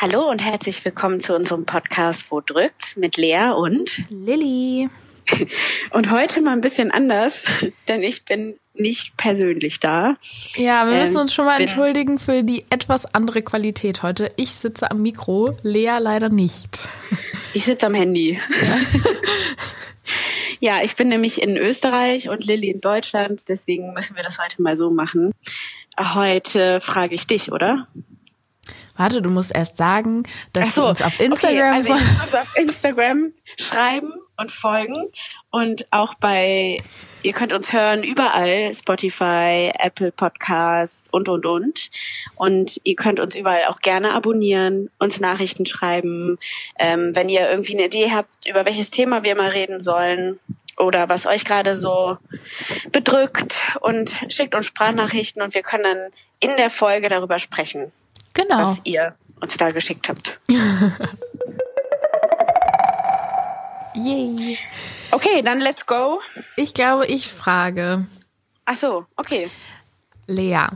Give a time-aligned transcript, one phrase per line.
[0.00, 4.88] Hallo und herzlich willkommen zu unserem Podcast Wo drückt's mit Lea und Lilly.
[5.90, 7.44] Und heute mal ein bisschen anders,
[7.88, 10.16] denn ich bin nicht persönlich da.
[10.54, 14.30] Ja, wir müssen ähm, uns schon mal entschuldigen für die etwas andere Qualität heute.
[14.36, 16.88] Ich sitze am Mikro, Lea leider nicht.
[17.52, 18.40] Ich sitze am Handy.
[18.62, 18.78] Ja.
[20.60, 24.62] ja, ich bin nämlich in Österreich und Lilly in Deutschland, deswegen müssen wir das heute
[24.62, 25.32] mal so machen.
[25.98, 27.88] Heute frage ich dich, oder?
[29.00, 32.54] Warte, du musst erst sagen, dass so, du uns auf Instagram okay, also uns auf
[32.58, 35.10] Instagram schreiben und folgen
[35.50, 36.82] und auch bei
[37.22, 41.88] ihr könnt uns hören überall Spotify, Apple Podcasts und und und.
[42.34, 46.38] Und ihr könnt uns überall auch gerne abonnieren, uns Nachrichten schreiben,
[46.78, 50.38] ähm, wenn ihr irgendwie eine Idee habt über welches Thema wir mal reden sollen
[50.76, 52.18] oder was euch gerade so
[52.92, 53.62] bedrückt.
[53.80, 57.92] Und schickt uns Sprachnachrichten und wir können dann in der Folge darüber sprechen.
[58.40, 58.70] Genau.
[58.70, 60.38] Was ihr uns da geschickt habt.
[63.94, 64.58] Yay.
[65.10, 66.20] Okay, dann let's go.
[66.56, 68.06] Ich glaube, ich frage.
[68.64, 69.50] Ach so, okay.
[70.26, 70.66] Lea.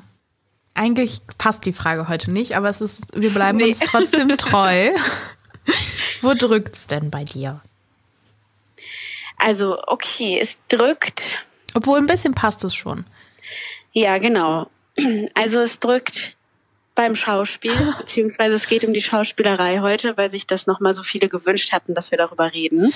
[0.74, 3.68] Eigentlich passt die Frage heute nicht, aber es ist, wir bleiben nee.
[3.68, 4.90] uns trotzdem treu.
[6.20, 7.60] Wo drückt's denn bei dir?
[9.38, 11.38] Also, okay, es drückt.
[11.74, 13.06] Obwohl ein bisschen passt es schon.
[13.92, 14.68] Ja, genau.
[15.34, 16.36] Also es drückt
[16.94, 21.28] beim Schauspiel, beziehungsweise es geht um die Schauspielerei heute, weil sich das nochmal so viele
[21.28, 22.92] gewünscht hatten, dass wir darüber reden.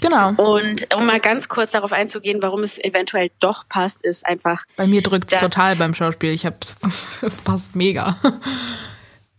[0.00, 0.30] Genau.
[0.30, 4.62] Und um mal ganz kurz darauf einzugehen, warum es eventuell doch passt, ist einfach.
[4.76, 6.30] Bei mir drückt es total beim Schauspiel.
[6.30, 6.78] Ich hab's,
[7.22, 8.16] es passt mega.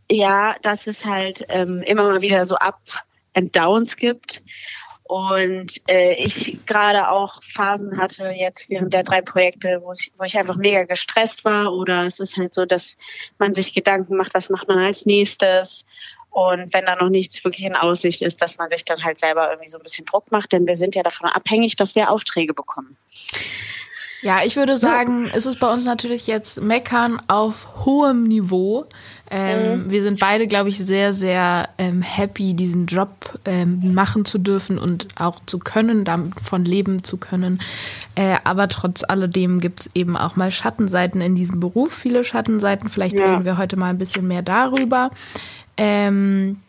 [0.10, 2.80] Ja, dass es halt ähm, immer mal wieder so Up
[3.34, 4.42] and Downs gibt
[5.08, 10.24] und äh, ich gerade auch Phasen hatte jetzt während der drei Projekte, wo ich, wo
[10.24, 11.74] ich einfach mega gestresst war.
[11.74, 12.98] Oder es ist halt so, dass
[13.38, 15.86] man sich Gedanken macht, was macht man als nächstes.
[16.32, 19.48] Und wenn da noch nichts wirklich in Aussicht ist, dass man sich dann halt selber
[19.52, 22.56] irgendwie so ein bisschen Druck macht, denn wir sind ja davon abhängig, dass wir Aufträge
[22.56, 22.98] bekommen.
[24.24, 28.86] Ja, ich würde sagen, es ist bei uns natürlich jetzt Meckern auf hohem Niveau.
[29.32, 29.92] Ähm, mhm.
[29.92, 33.10] Wir sind beide, glaube ich, sehr, sehr ähm, happy, diesen Job
[33.46, 37.60] ähm, machen zu dürfen und auch zu können, davon leben zu können.
[38.16, 42.90] Äh, aber trotz alledem gibt es eben auch mal Schattenseiten in diesem Beruf, viele Schattenseiten.
[42.90, 43.32] Vielleicht ja.
[43.32, 45.10] reden wir heute mal ein bisschen mehr darüber.
[45.78, 46.62] Ähm,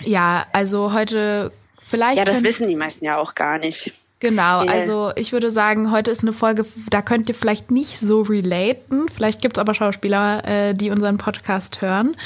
[0.00, 2.18] ja, also heute vielleicht.
[2.18, 3.92] Ja, das wissen die meisten ja auch gar nicht.
[4.18, 8.22] Genau, also ich würde sagen, heute ist eine Folge, da könnt ihr vielleicht nicht so
[8.22, 9.08] relaten.
[9.10, 12.16] Vielleicht gibt es aber Schauspieler, äh, die unseren Podcast hören.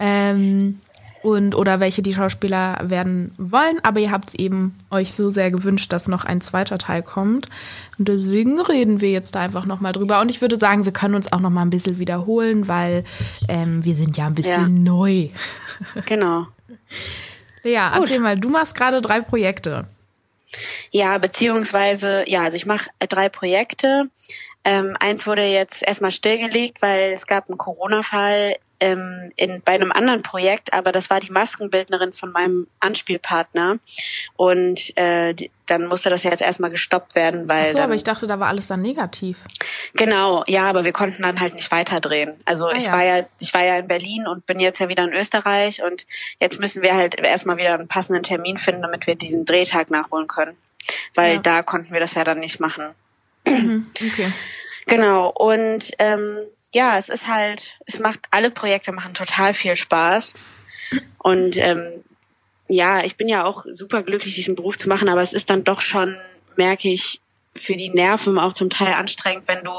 [0.00, 0.80] Ähm,
[1.24, 5.50] und oder welche die Schauspieler werden wollen, aber ihr habt es eben euch so sehr
[5.50, 7.48] gewünscht, dass noch ein zweiter Teil kommt.
[7.98, 10.20] Und deswegen reden wir jetzt da einfach nochmal drüber.
[10.20, 13.04] Und ich würde sagen, wir können uns auch nochmal ein bisschen wiederholen, weil
[13.48, 14.92] ähm, wir sind ja ein bisschen ja.
[14.92, 15.28] neu.
[16.04, 16.46] Genau.
[17.64, 19.86] ja, erzähl mal, du machst gerade drei Projekte.
[20.90, 24.10] Ja, beziehungsweise, ja, also ich mache drei Projekte.
[24.64, 29.92] Ähm, eins wurde jetzt erstmal stillgelegt, weil es gab einen Corona-Fall ähm, in, bei einem
[29.92, 33.78] anderen Projekt, aber das war die Maskenbildnerin von meinem Anspielpartner.
[34.36, 37.64] Und äh, die, dann musste das ja jetzt erstmal gestoppt werden, weil.
[37.64, 39.44] Ach so, dann, aber ich dachte, da war alles dann negativ.
[39.94, 42.34] Genau, ja, aber wir konnten dann halt nicht weiterdrehen.
[42.44, 42.92] Also ah, ich ja.
[42.92, 46.06] war ja, ich war ja in Berlin und bin jetzt ja wieder in Österreich und
[46.40, 50.26] jetzt müssen wir halt erstmal wieder einen passenden Termin finden, damit wir diesen Drehtag nachholen
[50.26, 50.56] können.
[51.14, 51.40] Weil ja.
[51.40, 52.90] da konnten wir das ja dann nicht machen.
[53.46, 54.30] Mhm, okay.
[54.86, 55.30] Genau.
[55.30, 56.38] Und ähm,
[56.74, 60.34] ja, es ist halt, es macht, alle Projekte machen total viel Spaß.
[61.18, 62.04] Und ähm,
[62.68, 65.64] ja, ich bin ja auch super glücklich, diesen Beruf zu machen, aber es ist dann
[65.64, 66.16] doch schon,
[66.56, 67.20] merke ich,
[67.56, 69.72] für die Nerven auch zum Teil anstrengend, wenn du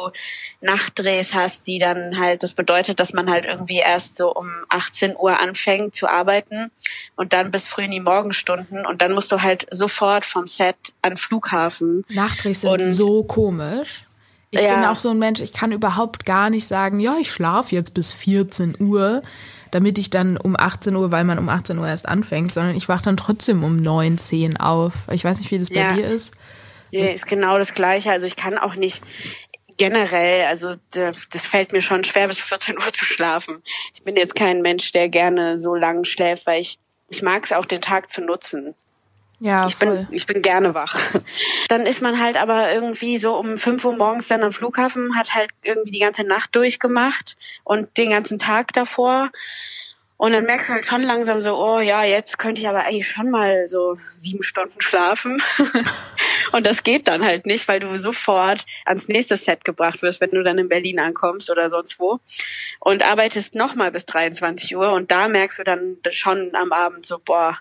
[0.61, 5.17] Nachtdrehs hast, die dann halt, das bedeutet, dass man halt irgendwie erst so um 18
[5.17, 6.71] Uhr anfängt zu arbeiten
[7.17, 10.77] und dann bis früh in die Morgenstunden und dann musst du halt sofort vom Set
[11.01, 12.05] an Flughafen.
[12.07, 14.05] Nachtdrehs sind und, so komisch.
[14.51, 14.75] Ich ja.
[14.75, 17.93] bin auch so ein Mensch, ich kann überhaupt gar nicht sagen, ja, ich schlafe jetzt
[17.93, 19.21] bis 14 Uhr,
[19.71, 22.87] damit ich dann um 18 Uhr, weil man um 18 Uhr erst anfängt, sondern ich
[22.87, 24.93] wache dann trotzdem um 9, 10 auf.
[25.11, 26.33] Ich weiß nicht, wie das bei dir ist.
[26.91, 28.11] Ja, ist genau das Gleiche.
[28.11, 29.01] Also ich kann auch nicht
[29.77, 33.61] generell, also das fällt mir schon schwer, bis 14 Uhr zu schlafen.
[33.93, 37.51] Ich bin jetzt kein Mensch, der gerne so lang schläft, weil ich, ich mag es
[37.51, 38.75] auch, den Tag zu nutzen.
[39.39, 40.05] Ja, ich voll.
[40.05, 40.95] bin ich bin gerne wach.
[41.67, 45.33] Dann ist man halt aber irgendwie so um 5 Uhr morgens dann am Flughafen, hat
[45.33, 49.31] halt irgendwie die ganze Nacht durchgemacht und den ganzen Tag davor.
[50.17, 53.09] Und dann merkst du halt schon langsam so, oh ja, jetzt könnte ich aber eigentlich
[53.09, 55.41] schon mal so sieben Stunden schlafen.
[56.53, 60.31] Und das geht dann halt nicht, weil du sofort ans nächste Set gebracht wirst, wenn
[60.31, 62.19] du dann in Berlin ankommst oder sonst wo.
[62.79, 67.19] Und arbeitest nochmal bis 23 Uhr und da merkst du dann schon am Abend so,
[67.19, 67.59] boah,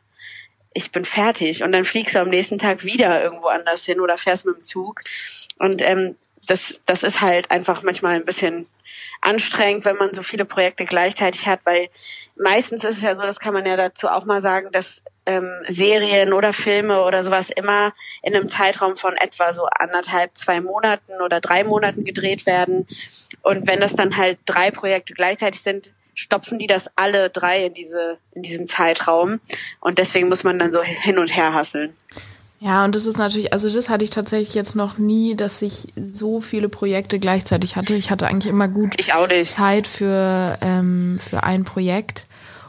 [0.75, 1.63] ich bin fertig.
[1.63, 4.63] Und dann fliegst du am nächsten Tag wieder irgendwo anders hin oder fährst mit dem
[4.63, 5.01] Zug.
[5.59, 6.17] Und ähm,
[6.47, 8.67] das, das ist halt einfach manchmal ein bisschen
[9.21, 11.89] anstrengend, wenn man so viele Projekte gleichzeitig hat, weil
[12.37, 15.51] meistens ist es ja so, das kann man ja dazu auch mal sagen, dass ähm,
[15.67, 21.23] Serien oder Filme oder sowas immer in einem Zeitraum von etwa so anderthalb, zwei Monaten
[21.23, 22.87] oder drei Monaten gedreht werden.
[23.43, 27.75] Und wenn das dann halt drei Projekte gleichzeitig sind, stopfen die das alle drei in
[27.75, 29.41] diese in diesen Zeitraum
[29.81, 31.95] und deswegen muss man dann so hin und her hasseln.
[32.61, 35.89] Ja, und das ist natürlich, also das hatte ich tatsächlich jetzt noch nie, dass ich
[36.03, 37.95] so viele Projekte gleichzeitig hatte.
[37.95, 38.97] Ich hatte eigentlich immer gut
[39.45, 42.27] Zeit für, ähm, für ein Projekt.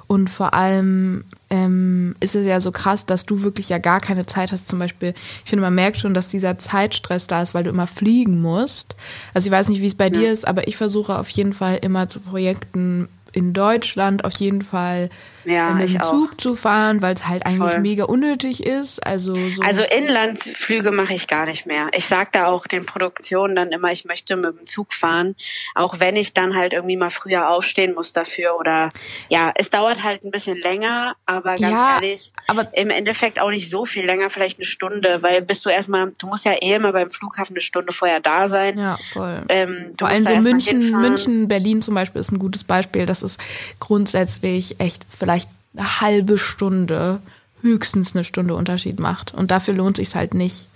[0.07, 4.25] Und vor allem ähm, ist es ja so krass, dass du wirklich ja gar keine
[4.25, 4.67] Zeit hast.
[4.67, 5.13] Zum Beispiel,
[5.43, 8.95] ich finde, man merkt schon, dass dieser Zeitstress da ist, weil du immer fliegen musst.
[9.33, 10.11] Also ich weiß nicht, wie es bei ja.
[10.11, 14.61] dir ist, aber ich versuche auf jeden Fall immer zu Projekten in Deutschland auf jeden
[14.61, 15.09] Fall
[15.45, 16.37] ja, mit dem Zug auch.
[16.37, 17.79] zu fahren, weil es halt eigentlich Voll.
[17.79, 19.05] mega unnötig ist.
[19.05, 21.89] Also, so also Inlandsflüge mache ich gar nicht mehr.
[21.93, 25.35] Ich sage da auch den Produktionen dann immer, ich möchte mit dem Zug fahren,
[25.73, 28.89] auch wenn ich dann halt irgendwie mal früher aufstehen muss dafür oder
[29.29, 33.49] ja, es dauert halt ein bisschen länger, aber ganz ja, ehrlich, aber im Endeffekt auch
[33.49, 36.75] nicht so viel länger, vielleicht eine Stunde, weil bist du erstmal, du musst ja eh
[36.75, 38.77] immer beim Flughafen eine Stunde vorher da sein.
[38.77, 39.41] Ja, voll.
[39.49, 43.05] Ähm, Vor allem so München, München, Berlin zum Beispiel ist ein gutes Beispiel.
[43.05, 43.39] Das ist
[43.79, 45.34] grundsätzlich echt vielleicht
[45.75, 47.19] eine halbe Stunde,
[47.61, 49.33] höchstens eine Stunde Unterschied macht.
[49.33, 50.67] Und dafür lohnt sich halt nicht.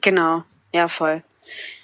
[0.00, 1.22] Genau, ja, voll.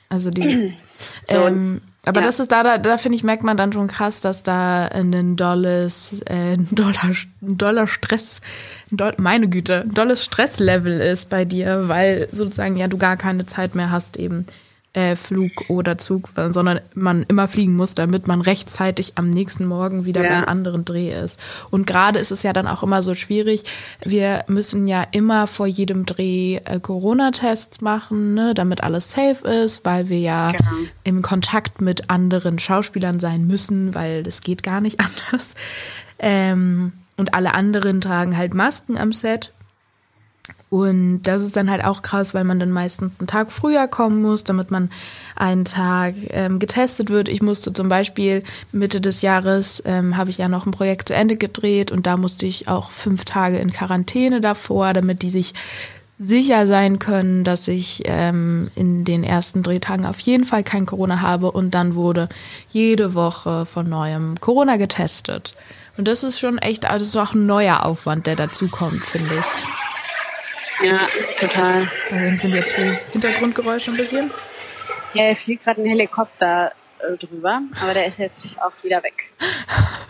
[0.09, 0.75] Also die.
[1.27, 2.27] so, ähm, aber ja.
[2.27, 5.37] das ist da, da, da finde ich, merkt man dann schon krass, dass da ein
[5.37, 8.41] dolles, äh, ein doller, ein doller Stress,
[8.91, 13.17] ein doll, meine Güte, ein dolles Stresslevel ist bei dir, weil sozusagen ja du gar
[13.17, 14.47] keine Zeit mehr hast, eben
[14.95, 20.05] äh, Flug oder Zug, sondern man immer fliegen muss, damit man rechtzeitig am nächsten Morgen
[20.05, 20.31] wieder ja.
[20.31, 21.41] beim anderen Dreh ist.
[21.71, 23.63] Und gerade ist es ja dann auch immer so schwierig.
[24.05, 29.85] Wir müssen ja immer vor jedem Dreh äh, Corona-Tests machen, ne, damit alles safe ist,
[29.85, 30.71] weil wir ja genau.
[31.05, 35.01] im Kontakt mit anderen Schauspielern sein müssen, weil das geht gar nicht
[35.31, 35.55] anders.
[36.19, 39.53] Ähm, und alle anderen tragen halt Masken am Set.
[40.73, 44.23] Und das ist dann halt auch krass, weil man dann meistens einen Tag früher kommen
[44.23, 44.89] muss, damit man
[45.37, 47.29] einen Tag ähm, getestet wird.
[47.29, 48.43] Ich musste zum Beispiel
[48.73, 52.17] Mitte des Jahres, ähm, habe ich ja noch ein Projekt zu Ende gedreht und da
[52.17, 55.53] musste ich auch fünf Tage in Quarantäne davor, damit die sich
[56.19, 61.21] sicher sein können, dass ich ähm, in den ersten Drehtagen auf jeden Fall kein Corona
[61.21, 62.31] habe und dann wurde
[62.71, 65.53] jede Woche von neuem Corona getestet.
[65.99, 69.82] Und das ist schon echt, das ist auch ein neuer Aufwand, der dazukommt, finde ich.
[70.83, 71.01] Ja,
[71.39, 71.89] total.
[72.09, 74.31] Da sind jetzt die Hintergrundgeräusche ein bisschen.
[75.15, 79.33] Ja, es fliegt gerade ein Helikopter äh, drüber, aber der ist jetzt auch wieder weg.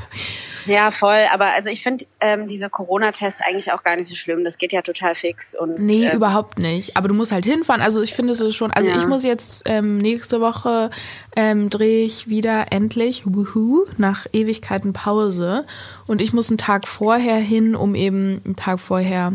[0.67, 1.25] Ja, voll.
[1.33, 4.45] Aber also ich finde ähm, diese Corona-Tests eigentlich auch gar nicht so schlimm.
[4.45, 5.55] Das geht ja total fix.
[5.55, 6.97] Und, nee, ähm, überhaupt nicht.
[6.97, 7.83] Aber du musst halt hinfahren.
[7.83, 8.71] Also ich finde es schon.
[8.71, 8.97] Also ja.
[8.97, 10.91] ich muss jetzt ähm, nächste Woche
[11.37, 15.67] ähm, drehe ich wieder endlich, wuhu, nach Ewigkeiten Pause.
[16.07, 19.33] Und ich muss einen Tag vorher hin, um eben einen Tag vorher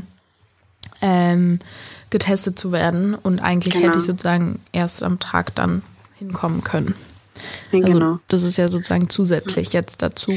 [1.01, 1.59] ähm,
[2.09, 3.13] getestet zu werden.
[3.13, 3.87] Und eigentlich genau.
[3.87, 5.81] hätte ich sozusagen erst am Tag dann
[6.17, 6.95] hinkommen können.
[7.71, 8.19] Also genau.
[8.27, 10.33] Das ist ja sozusagen zusätzlich jetzt dazu.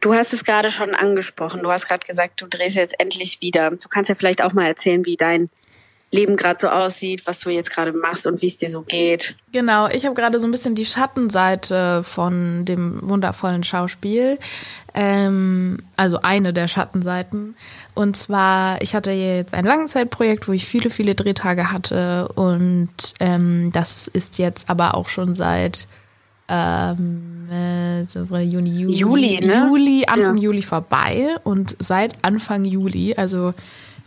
[0.00, 1.62] Du hast es gerade schon angesprochen.
[1.62, 3.70] Du hast gerade gesagt, du drehst jetzt endlich wieder.
[3.70, 5.50] Du kannst ja vielleicht auch mal erzählen, wie dein
[6.12, 9.34] Leben gerade so aussieht, was du jetzt gerade machst und wie es dir so geht.
[9.52, 14.38] Genau, ich habe gerade so ein bisschen die Schattenseite von dem wundervollen Schauspiel.
[14.94, 17.56] Ähm, also eine der Schattenseiten.
[17.94, 22.28] Und zwar, ich hatte jetzt ein Langzeitprojekt, wo ich viele, viele Drehtage hatte.
[22.34, 25.88] Und ähm, das ist jetzt aber auch schon seit
[26.48, 28.02] ähm, äh,
[28.42, 29.66] Juni, Juli, Juli, ne?
[29.68, 30.44] Juli Anfang ja.
[30.44, 31.36] Juli vorbei.
[31.42, 33.54] Und seit Anfang Juli, also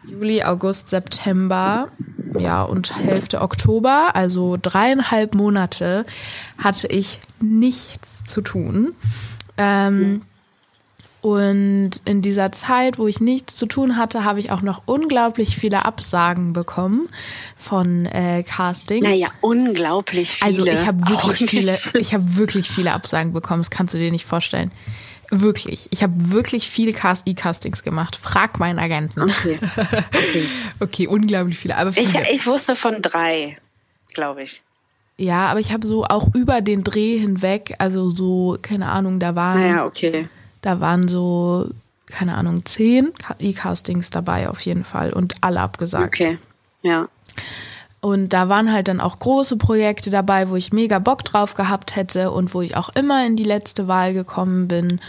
[0.10, 1.89] Juli, August, September,
[2.38, 6.06] ja, und Hälfte Oktober, also dreieinhalb Monate,
[6.58, 8.94] hatte ich nichts zu tun.
[9.58, 10.22] Ähm,
[11.22, 15.58] und in dieser Zeit, wo ich nichts zu tun hatte, habe ich auch noch unglaublich
[15.58, 17.10] viele Absagen bekommen
[17.58, 19.04] von äh, Castings.
[19.04, 20.46] Naja, unglaublich viele.
[20.46, 23.60] Also ich habe wirklich oh, viele, ich habe wirklich viele Absagen bekommen.
[23.62, 24.72] Das kannst du dir nicht vorstellen.
[25.31, 25.88] Wirklich.
[25.91, 28.15] Ich habe wirklich viele E-Castings gemacht.
[28.15, 29.21] Frag meinen Agenten.
[29.21, 29.59] Okay.
[29.62, 30.45] Okay,
[30.79, 31.77] okay unglaublich viele.
[31.77, 32.24] Aber viele.
[32.24, 33.57] Ich, ich wusste von drei,
[34.13, 34.63] glaube ich.
[35.17, 39.36] Ja, aber ich habe so auch über den Dreh hinweg, also so, keine Ahnung, da
[39.36, 39.59] waren.
[39.59, 40.29] Naja, okay.
[40.62, 41.69] Da waren so,
[42.07, 46.15] keine Ahnung, zehn E-Castings dabei auf jeden Fall und alle abgesagt.
[46.15, 46.38] Okay.
[46.81, 47.09] Ja.
[48.01, 51.96] Und da waren halt dann auch große Projekte dabei, wo ich mega Bock drauf gehabt
[51.96, 55.01] hätte und wo ich auch immer in die letzte Wahl gekommen bin.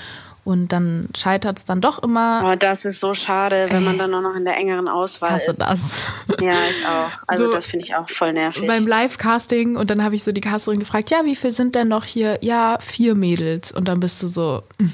[0.42, 2.42] Und dann scheitert es dann doch immer.
[2.44, 5.50] Oh, das ist so schade, wenn man dann nur noch in der engeren Auswahl Hasse
[5.52, 5.60] ist.
[5.60, 6.06] das.
[6.40, 7.10] Ja, ich auch.
[7.26, 7.52] Also So.
[7.52, 8.66] das finde ich auch voll nervig.
[8.66, 11.88] Beim Live-Casting und dann habe ich so die Casterin gefragt, ja, wie viel sind denn
[11.88, 12.38] noch hier?
[12.40, 13.70] Ja, vier Mädels.
[13.70, 14.92] Und dann bist du so, hm,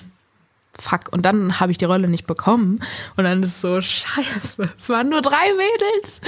[0.81, 1.13] fuck.
[1.13, 2.81] Und dann habe ich die Rolle nicht bekommen.
[3.17, 6.21] Und dann ist so, scheiße, es waren nur drei Mädels.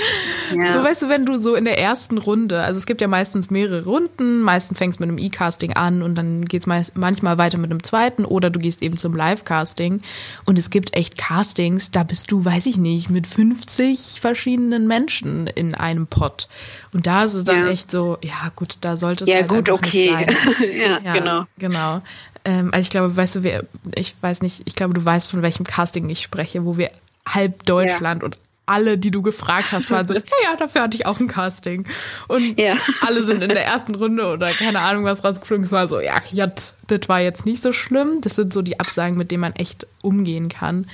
[0.55, 0.73] Ja.
[0.73, 3.51] So weißt du, wenn du so in der ersten Runde, also es gibt ja meistens
[3.51, 7.59] mehrere Runden, meistens fängst du mit einem E-Casting an und dann geht's meist, manchmal weiter
[7.59, 10.01] mit einem zweiten oder du gehst eben zum Live-Casting.
[10.47, 15.47] Und es gibt echt Castings, da bist du, weiß ich nicht, mit 50 verschiedenen Menschen
[15.47, 16.49] in einem Pot.
[16.93, 17.69] Und da ist es dann Ja.
[17.69, 20.15] echt so, ja gut, da sollte es ja, halt gut, okay.
[20.17, 20.37] nicht sein.
[20.79, 21.45] ja, Ja, genau.
[21.59, 22.03] Genau.
[22.49, 23.65] Ähm, also ich glaube, weißt du, wir,
[23.95, 26.91] ich weiß nicht, ich glaube, du weißt, von welchem Casting ich spreche, wo wir
[27.29, 31.05] halb Deutschland und alle, die du gefragt hast, waren so, ja, ja, dafür hatte ich
[31.05, 31.87] auch ein Casting.
[32.27, 32.75] Und Ja.
[33.07, 35.65] alle sind in der ersten Runde oder keine Ahnung was rausgeflogen.
[35.67, 36.47] Es war so, ja, ja,
[36.87, 38.21] das war jetzt nicht so schlimm.
[38.23, 40.87] Das sind so die Absagen, mit denen man echt umgehen kann.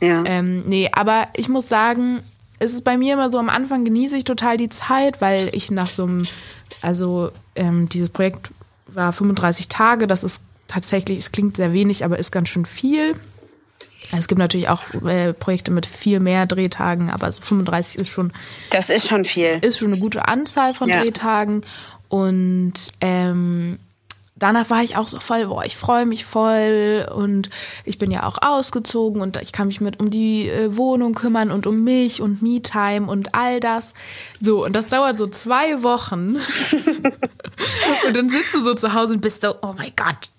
[0.00, 0.24] Ja.
[0.26, 2.20] Ähm, nee, aber ich muss sagen,
[2.58, 5.70] es ist bei mir immer so, am Anfang genieße ich total die Zeit, weil ich
[5.70, 6.22] nach so einem,
[6.82, 8.50] also ähm, dieses Projekt
[8.88, 10.42] war 35 Tage, das ist
[10.72, 13.14] tatsächlich, es klingt sehr wenig, aber ist ganz schön viel.
[14.16, 18.32] Es gibt natürlich auch äh, Projekte mit viel mehr Drehtagen, aber so 35 ist schon
[18.70, 19.58] das ist schon viel.
[19.62, 21.00] ist schon eine gute Anzahl von Ja.
[21.00, 21.62] Drehtagen.
[22.08, 23.78] Und ähm,
[24.42, 27.48] danach war ich auch so voll, boah, ich freue mich voll und
[27.84, 31.50] ich bin ja auch ausgezogen und ich kann mich mit um die äh, Wohnung kümmern
[31.50, 33.94] und um mich und Me-Time und all das.
[34.40, 36.36] So, und das dauert so zwei Wochen.
[38.06, 40.30] und dann sitzt du so zu Hause und bist so, oh mein Gott,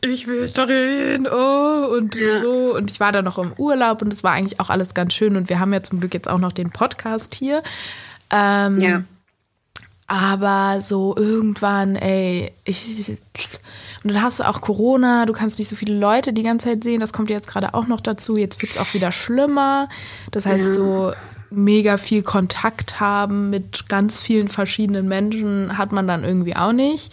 [0.00, 2.74] ich will dahin, oh, und so.
[2.76, 5.36] Und ich war da noch im Urlaub und es war eigentlich auch alles ganz schön
[5.36, 7.62] und wir haben ja zum Glück jetzt auch noch den Podcast hier.
[8.30, 9.02] Ähm, Ja.
[10.12, 13.16] Aber so irgendwann, ey, ich.
[14.04, 16.84] Und dann hast du auch Corona, du kannst nicht so viele Leute die ganze Zeit
[16.84, 18.36] sehen, das kommt jetzt gerade auch noch dazu.
[18.36, 19.88] Jetzt wird es auch wieder schlimmer.
[20.30, 21.12] Das heißt, so
[21.48, 27.10] mega viel Kontakt haben mit ganz vielen verschiedenen Menschen hat man dann irgendwie auch nicht.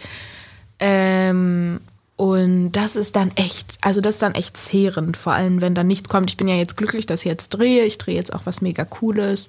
[0.80, 1.80] Ähm,
[2.20, 5.86] und das ist dann echt, also das ist dann echt zehrend, vor allem wenn da
[5.86, 6.30] nichts kommt.
[6.30, 7.86] Ich bin ja jetzt glücklich, dass ich jetzt drehe.
[7.86, 9.48] Ich drehe jetzt auch was mega Cooles.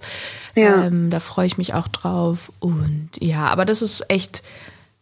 [0.55, 0.85] Ja.
[0.85, 2.53] Ähm, da freue ich mich auch drauf.
[2.61, 4.45] Und ja, aber das ist echt,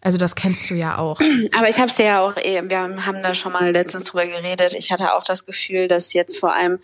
[0.01, 1.21] also das kennst du ja auch.
[1.57, 4.27] Aber ich habe es dir ja auch, eh- wir haben da schon mal letztens drüber
[4.27, 4.75] geredet.
[4.75, 6.79] Ich hatte auch das Gefühl, dass jetzt vor allem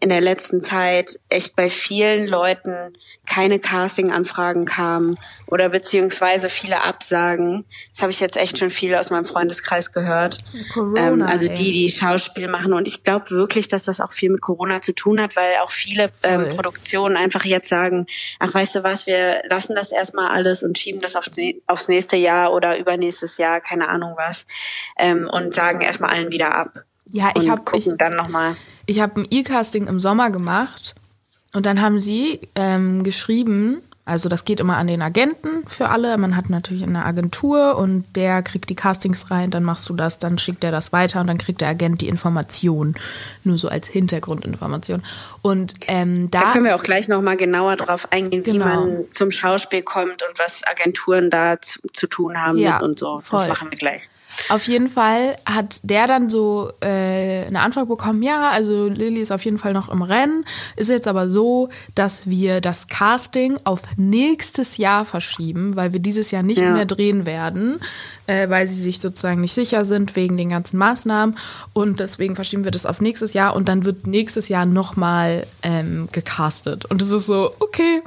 [0.00, 2.92] in der letzten Zeit echt bei vielen Leuten
[3.26, 7.64] keine Casting-Anfragen kamen oder beziehungsweise viele Absagen.
[7.92, 10.38] Das habe ich jetzt echt schon viel aus meinem Freundeskreis gehört.
[10.72, 12.74] Corona, ähm, also die, die Schauspiel machen.
[12.74, 15.70] Und ich glaube wirklich, dass das auch viel mit Corona zu tun hat, weil auch
[15.70, 16.48] viele ähm.
[16.48, 18.06] Produktionen einfach jetzt sagen,
[18.38, 22.52] ach weißt du was, wir lassen das erstmal alles und schieben das aufs nächste Jahr
[22.58, 24.44] oder übernächstes Jahr, keine Ahnung was.
[24.98, 26.84] Ähm, und sagen erstmal allen wieder ab.
[27.06, 28.54] Ja, ich habe ich, dann nochmal.
[28.84, 30.94] ich hab ein E-Casting im Sommer gemacht
[31.54, 36.16] und dann haben sie ähm, geschrieben, also das geht immer an den Agenten für alle.
[36.18, 40.18] Man hat natürlich eine Agentur und der kriegt die Castings rein, dann machst du das,
[40.18, 42.94] dann schickt er das weiter und dann kriegt der Agent die Information.
[43.44, 45.02] Nur so als Hintergrundinformation.
[45.42, 48.64] Und ähm, da, Da können wir auch gleich nochmal genauer drauf eingehen, wie Genau.
[48.64, 53.18] man zum Schauspiel kommt und was Agenturen da zu, zu tun haben Ja, und so.
[53.18, 53.40] voll.
[53.40, 54.08] Das machen wir gleich.
[54.50, 59.32] Auf jeden Fall hat der dann so äh, eine Antwort bekommen, ja, also Lilly ist
[59.32, 60.44] auf jeden Fall noch im Rennen.
[60.76, 66.30] Ist jetzt aber so, dass wir das Casting auf nächstes Jahr verschieben, weil wir dieses
[66.30, 66.70] Jahr nicht Ja.
[66.70, 67.80] mehr drehen werden,
[68.26, 71.36] äh, weil sie sich sozusagen nicht sicher sind wegen den ganzen Maßnahmen.
[71.72, 76.08] Und deswegen verschieben wir das auf nächstes Jahr und dann wird nächstes Jahr nochmal ähm,
[76.12, 76.84] gecastet.
[76.86, 78.02] Und es ist so, okay,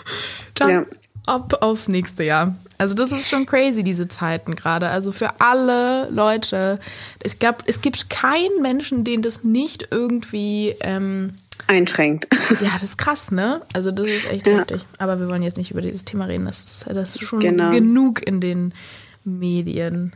[0.54, 0.82] dann Ja.
[1.26, 2.54] ab aufs nächste Jahr.
[2.78, 4.88] Also das ist schon crazy, diese Zeiten gerade.
[4.88, 6.78] Also für alle Leute.
[7.22, 10.74] Ich glaube, es gibt keinen Menschen, den das nicht irgendwie...
[10.80, 11.34] Ähm,
[11.68, 12.26] Einschränkt.
[12.60, 13.62] ja, das ist krass, ne?
[13.72, 14.58] Also das ist echt Ja.
[14.58, 14.84] heftig.
[14.98, 16.44] Aber wir wollen jetzt nicht über dieses Thema reden.
[16.44, 17.70] Das ist, das ist schon Genau.
[17.70, 18.74] genug in den
[19.24, 20.12] Medien.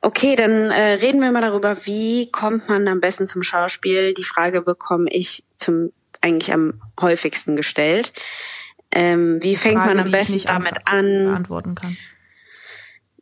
[0.00, 4.14] Okay, dann äh, reden wir mal darüber, wie kommt man am besten zum Schauspiel.
[4.14, 8.12] Die Frage bekomme ich zum eigentlich am häufigsten gestellt.
[8.94, 11.24] Ähm, wie fängt Frage, man am besten damit an?
[11.26, 11.96] beantworten kann.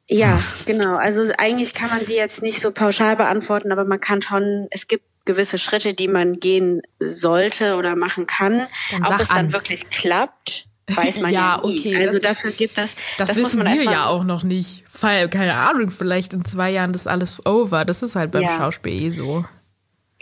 [0.08, 0.96] Ja, genau.
[0.96, 4.88] Also eigentlich kann man sie jetzt nicht so pauschal beantworten, aber man kann schon, es
[4.88, 8.66] gibt gewisse Schritte, die man gehen sollte oder machen kann.
[8.90, 9.52] Dann Ob es dann an.
[9.52, 11.78] wirklich klappt, weiß man Ja, ja, nie.
[11.78, 14.42] okay, Also das- dafür gibt es, Das, das muss wissen man wir ja auch noch
[14.42, 14.82] nicht.
[15.00, 17.84] Weil, keine Ahnung, vielleicht in zwei Jahren ist alles over.
[17.84, 18.56] Das ist halt beim Ja.
[18.56, 19.44] Schauspiel eh so.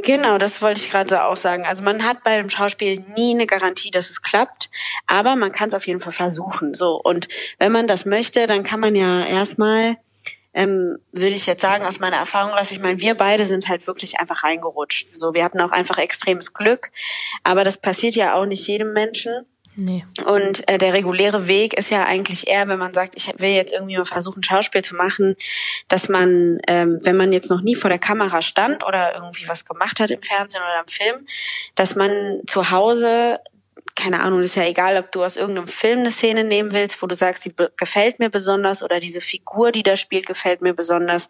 [0.05, 1.67] Genau, das wollte ich gerade auch sagen.
[1.67, 4.71] Also man hat beim Schauspiel nie eine Garantie, dass es klappt,
[5.07, 6.75] aber man kann es auf jeden Fall versuchen.
[6.75, 7.29] So und
[7.59, 9.97] wenn man das möchte, dann kann man ja erstmal,
[10.55, 13.89] ähm, würde ich jetzt sagen aus meiner Erfahrung, was ich meine, wir beide sind halt
[13.89, 15.09] wirklich einfach reingerutscht.
[15.11, 16.91] So, wir hatten auch einfach extremes Glück,
[17.43, 19.47] aber das passiert ja auch nicht jedem Menschen.
[19.81, 20.05] Nee.
[20.27, 23.73] Und äh, der reguläre Weg ist ja eigentlich eher, wenn man sagt, ich will jetzt
[23.73, 25.37] irgendwie mal versuchen, Schauspiel zu machen,
[25.87, 29.65] dass man, ähm, wenn man jetzt noch nie vor der Kamera stand oder irgendwie was
[29.65, 31.27] gemacht hat im Fernsehen oder im Film,
[31.77, 33.39] dass man zu Hause
[33.99, 37.09] keine Ahnung, ist ja egal, ob du aus irgendeinem Film eine Szene nehmen willst, wo
[37.09, 41.29] du sagst, die gefällt mir besonders oder diese Figur, die da spielt, gefällt mir besonders,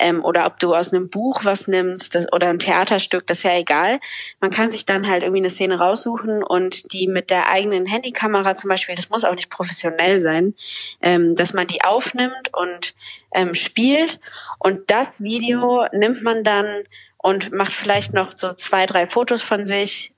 [0.00, 3.44] ähm, oder ob du aus einem Buch was nimmst das, oder ein Theaterstück, das ist
[3.44, 4.00] ja egal.
[4.40, 8.56] Man kann sich dann halt irgendwie eine Szene raussuchen und die mit der eigenen Handykamera
[8.56, 10.54] zum Beispiel, das muss auch nicht professionell sein,
[11.02, 12.94] ähm, dass man die aufnimmt und
[13.32, 14.18] ähm, spielt
[14.58, 16.82] und das Video nimmt man dann
[17.18, 20.12] und macht vielleicht noch so zwei, drei Fotos von sich,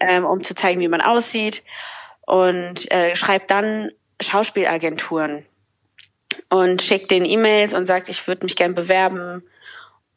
[0.00, 1.62] ähm, um zu zeigen, wie man aussieht
[2.26, 5.46] und äh, schreibt dann Schauspielagenturen
[6.48, 9.42] und schickt den E-Mails und sagt, ich würde mich gern bewerben.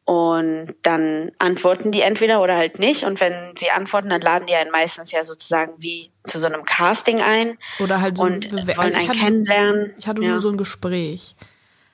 [0.05, 3.03] Und dann antworten die entweder oder halt nicht.
[3.03, 6.63] Und wenn sie antworten, dann laden die einen meistens ja sozusagen wie zu so einem
[6.63, 7.59] Casting ein.
[7.79, 9.93] Oder halt so und ein wollen einen ich hatte, kennenlernen.
[10.00, 10.29] Ich hatte ja.
[10.29, 11.36] nur so ein Gespräch.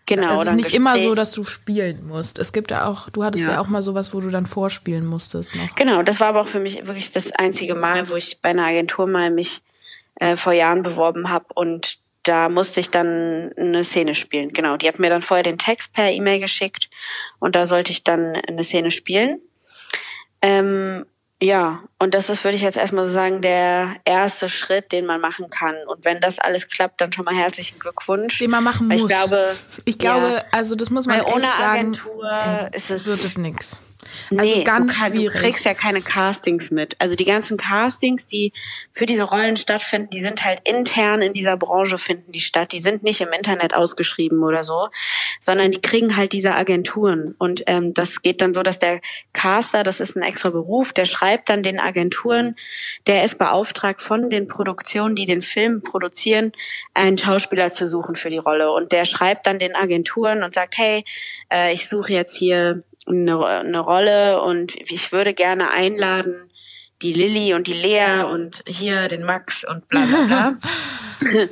[0.08, 0.34] Genau.
[0.36, 1.10] es oder ist nicht immer Gespräch.
[1.10, 2.38] so, dass du spielen musst.
[2.38, 3.62] Es gibt ja auch, du hattest ja, Ja.
[3.62, 5.76] auch mal sowas, wo du dann vorspielen musstest noch.
[5.76, 8.66] Genau, das war aber auch für mich wirklich das einzige Mal, wo ich bei einer
[8.66, 9.62] Agentur mal mich
[10.20, 14.52] äh, vor Jahren beworben habe und da musste ich dann eine Szene spielen.
[14.52, 16.90] Genau, die hat mir dann vorher den Text per E-Mail geschickt
[17.40, 19.40] und da sollte ich dann eine Szene spielen.
[20.42, 21.06] Ähm,
[21.42, 25.20] ja, und das ist, würde ich jetzt erstmal so sagen, der erste Schritt, den man
[25.20, 25.76] machen kann.
[25.88, 28.40] Und wenn das alles klappt, dann schon mal herzlichen Glückwunsch.
[28.40, 29.12] Den man machen Weil muss.
[29.12, 29.52] Ich glaube,
[29.84, 31.64] Ich glaube, ja, also das muss man echt ohne sagen.
[31.64, 33.78] Agentur äh, ist es wird es nix.
[34.30, 35.42] Nee, Also ganz du, kann, du schwierig.
[35.42, 36.96] kriegst ja keine Castings mit.
[37.00, 38.54] Also die ganzen Castings, die
[38.92, 42.72] für diese Rollen stattfinden, die sind halt intern in dieser Branche finden die statt.
[42.72, 44.90] Die sind nicht im Internet ausgeschrieben oder so,
[45.40, 47.36] sondern die kriegen halt diese Agenturen.
[47.38, 49.02] Und ähm, das geht dann so, dass der
[49.34, 52.56] Caster, das ist ein extra Beruf, der schreibt dann den Agenturen,
[53.08, 56.52] der ist beauftragt von den Produktionen, die den Film produzieren,
[56.94, 58.72] einen Schauspieler zu suchen für die Rolle.
[58.72, 61.04] Und der schreibt dann den Agenturen und sagt, hey,
[61.52, 66.50] äh, ich suche jetzt hier eine, eine Rolle und ich würde gerne einladen
[67.02, 70.58] die Lilly und die Lea und hier den Max und bla bla bla.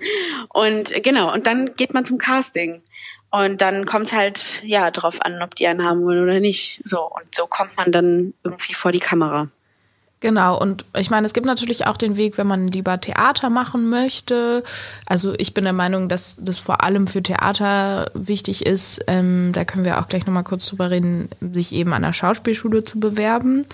[0.49, 2.81] und genau, und dann geht man zum Casting.
[3.29, 6.81] Und dann kommt es halt ja drauf an, ob die einen haben wollen oder nicht.
[6.85, 9.49] So, und so kommt man dann irgendwie vor die Kamera.
[10.23, 13.89] Genau, und ich meine, es gibt natürlich auch den Weg, wenn man lieber Theater machen
[13.89, 14.63] möchte.
[15.05, 19.01] Also ich bin der Meinung, dass das vor allem für Theater wichtig ist.
[19.07, 22.86] Ähm, da können wir auch gleich nochmal kurz drüber reden, sich eben an der Schauspielschule
[22.86, 23.67] zu bewerben.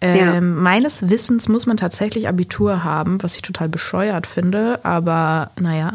[0.00, 0.40] Ähm, Ja.
[0.40, 5.92] Meines Wissens muss man tatsächlich Abitur haben, was ich total bescheuert finde, aber naja.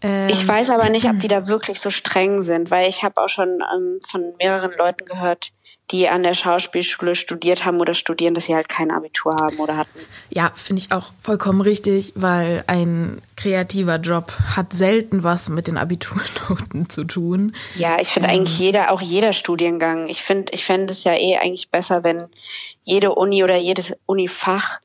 [0.00, 3.20] Ähm, Ich weiß aber nicht, ob die da wirklich so streng sind, weil ich habe
[3.20, 5.50] auch schon ähm, von mehreren Leuten gehört,
[5.90, 9.76] die an der Schauspielschule studiert haben oder studieren, dass sie halt kein Abitur haben oder
[9.76, 10.00] hatten.
[10.30, 15.78] Ja, finde ich auch vollkommen richtig, weil ein kreativer Job hat selten was mit den
[15.78, 17.54] Abiturnoten zu tun.
[17.76, 20.08] Ja, ich finde eigentlich jeder, auch jeder Studiengang.
[20.08, 22.24] Ich finde, ich fände es ja eh eigentlich besser, wenn
[22.82, 24.80] jede Uni oder jedes Unifach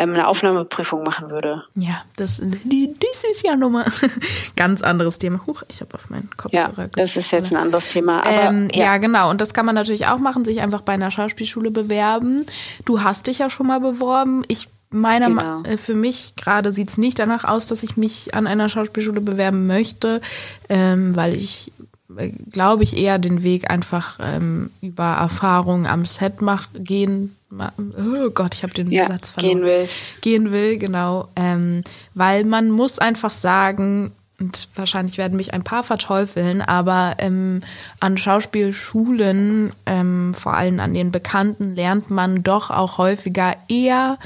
[0.00, 1.64] ähm, eine Aufnahmeprüfung machen würde.
[1.74, 3.84] Ja, das, die, das ist ja nochmal
[4.56, 5.40] ganz anderes Thema.
[5.46, 8.20] Huch, ich habe auf meinen Ja, Kopfhörer das ist jetzt ein anderes Thema.
[8.20, 8.84] Aber ähm, ja.
[8.84, 9.30] ja, genau.
[9.30, 12.46] Und das kann man natürlich auch machen, sich einfach bei einer Schauspielschule bewerben.
[12.84, 14.42] Du hast dich ja schon mal beworben.
[14.48, 15.42] Ich meiner Genau.
[15.60, 18.68] Ma- äh, für mich gerade sieht es nicht danach aus, dass ich mich an einer
[18.68, 20.20] Schauspielschule bewerben möchte,
[20.68, 21.70] ähm, weil ich
[22.16, 27.36] äh, glaube ich eher den Weg einfach ähm, über Erfahrung am Set mach, gehen.
[27.52, 29.88] Oh Gott, ich habe den ja, Satz verloren gehen will.
[30.20, 31.28] gehen will, genau.
[31.34, 31.82] Ähm,
[32.14, 37.60] weil man muss einfach sagen, und wahrscheinlich werden mich ein paar verteufeln, aber ähm,
[37.98, 44.18] an Schauspielschulen, ähm, vor allem an den Bekannten, lernt man doch auch häufiger eher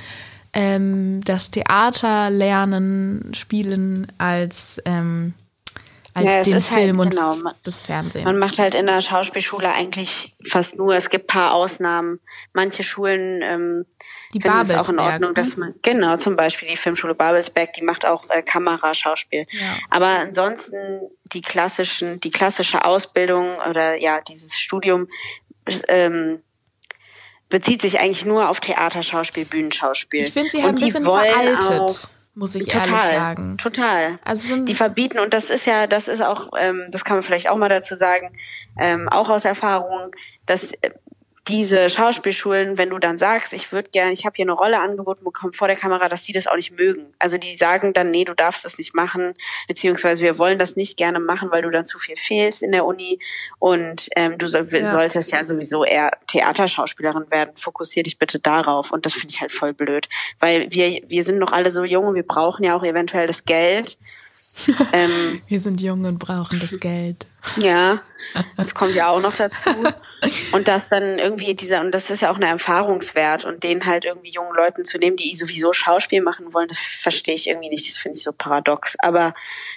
[0.52, 5.34] ähm, das Theater lernen, spielen als, ähm,
[6.14, 8.24] als Ja, den halt- Film und genau, man- das Fernsehen.
[8.24, 10.94] Man macht halt in der Schauspielschule eigentlich fast nur.
[10.94, 12.20] Es gibt paar Ausnahmen.
[12.52, 13.84] Manche Schulen ähm,
[14.32, 15.34] Die finden es auch in Ordnung, ne?
[15.34, 19.46] dass man genau zum Beispiel die Filmschule Babelsberg, die macht auch äh, Kameraschauspiel.
[19.50, 19.60] Ja.
[19.90, 21.00] Aber ansonsten
[21.32, 25.08] die klassischen, die klassische Ausbildung oder ja dieses Studium
[25.88, 26.42] ähm,
[27.48, 30.22] bezieht sich eigentlich nur auf Theaterschauspiel, Bühnenschauspiel.
[30.22, 33.56] ich finde, sie Und haben ein die bisschen veraltet, auch- muss ich total, ehrlich sagen.
[33.58, 34.18] Total.
[34.24, 37.48] Also die verbieten und das ist ja, das ist auch, ähm, das kann man vielleicht
[37.48, 38.32] auch mal dazu sagen,
[38.78, 40.10] ähm, auch aus Erfahrung,
[40.46, 40.90] dass äh,
[41.48, 45.24] diese Schauspielschulen, wenn du dann sagst, ich würde gerne, ich habe hier eine Rolle angeboten
[45.24, 47.12] bekommen vor der Kamera, dass die das auch nicht mögen.
[47.18, 49.34] Also die sagen dann, nee, du darfst das nicht machen,
[49.68, 52.86] beziehungsweise wir wollen das nicht gerne machen, weil du dann zu viel fehlst in der
[52.86, 53.18] Uni
[53.58, 54.86] und ähm, du soll, ja.
[54.86, 57.54] solltest ja sowieso eher Theaterschauspielerin werden.
[57.56, 60.08] Fokussier dich bitte darauf und das finde ich halt voll blöd,
[60.40, 63.44] weil wir wir sind noch alle so jung und wir brauchen ja auch eventuell das
[63.44, 63.98] Geld.
[64.92, 67.26] ähm, wir sind jung und brauchen das Geld.
[67.58, 68.00] Ja,
[68.56, 69.68] das kommt ja auch noch dazu.
[70.52, 74.06] Und das dann irgendwie dieser, und das ist ja auch ein Erfahrungswert und den halt
[74.06, 77.86] irgendwie jungen Leuten zu nehmen, die sowieso Schauspiel machen wollen, das verstehe ich irgendwie nicht.
[77.86, 78.96] Das finde ich so paradox.
[79.00, 79.34] Aber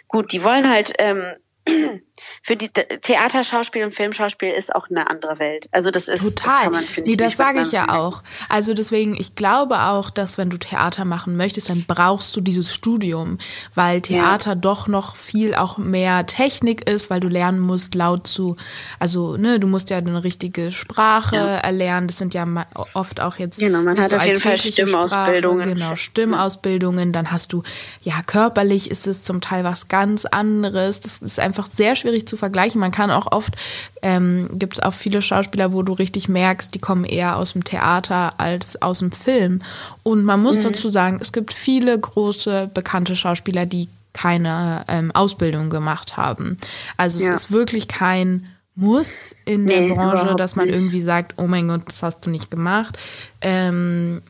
[0.07, 1.21] gut, die wollen halt ähm,
[2.41, 5.67] für die Theaterschauspiel und Filmschauspiel ist auch eine andere Welt.
[5.71, 6.71] Also das ist total.
[6.71, 8.23] Das man, nee, das sage ich ja auch.
[8.49, 12.73] Also deswegen, ich glaube auch, dass wenn du Theater machen möchtest, dann brauchst du dieses
[12.73, 13.37] Studium,
[13.75, 14.55] weil Theater ja.
[14.55, 18.55] doch noch viel auch mehr Technik ist, weil du lernen musst, laut zu,
[18.99, 21.57] also ne, du musst ja eine richtige Sprache ja.
[21.57, 22.07] erlernen.
[22.07, 22.45] Das sind ja
[22.93, 25.65] oft auch jetzt genau, man hat so auf jeden Fall Stimmausbildungen.
[25.65, 27.13] Sprache, genau, Stimmausbildungen.
[27.13, 27.63] Dann hast du
[28.01, 30.99] ja körperlich ist es zum Teil was ganz anderes.
[31.01, 32.79] Das ist einfach sehr schwierig zu vergleichen.
[32.79, 33.55] Man kann auch oft,
[34.01, 37.63] ähm, gibt es auch viele Schauspieler, wo du richtig merkst, die kommen eher aus dem
[37.63, 39.59] Theater als aus dem Film.
[40.03, 40.63] Und man muss mhm.
[40.63, 46.57] dazu sagen, es gibt viele große, bekannte Schauspieler, die keine ähm, Ausbildung gemacht haben.
[46.97, 47.33] Also es ja.
[47.33, 50.75] ist wirklich kein Muss in nee, der Branche, dass man nicht.
[50.75, 52.97] irgendwie sagt, oh mein Gott, das hast du nicht gemacht.
[53.41, 54.21] Ähm,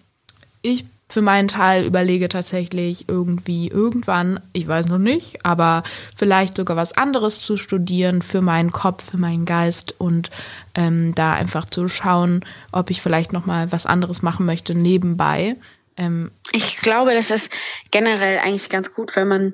[0.61, 5.83] ich für meinen Teil überlege tatsächlich irgendwie irgendwann, ich weiß noch nicht, aber
[6.15, 10.29] vielleicht sogar was anderes zu studieren für meinen Kopf, für meinen Geist und
[10.75, 12.41] ähm, da einfach zu schauen,
[12.73, 15.55] ob ich vielleicht noch mal was anderes machen möchte nebenbei.
[15.95, 17.51] Ähm, ich glaube, das ist
[17.91, 19.53] generell eigentlich ganz gut, wenn man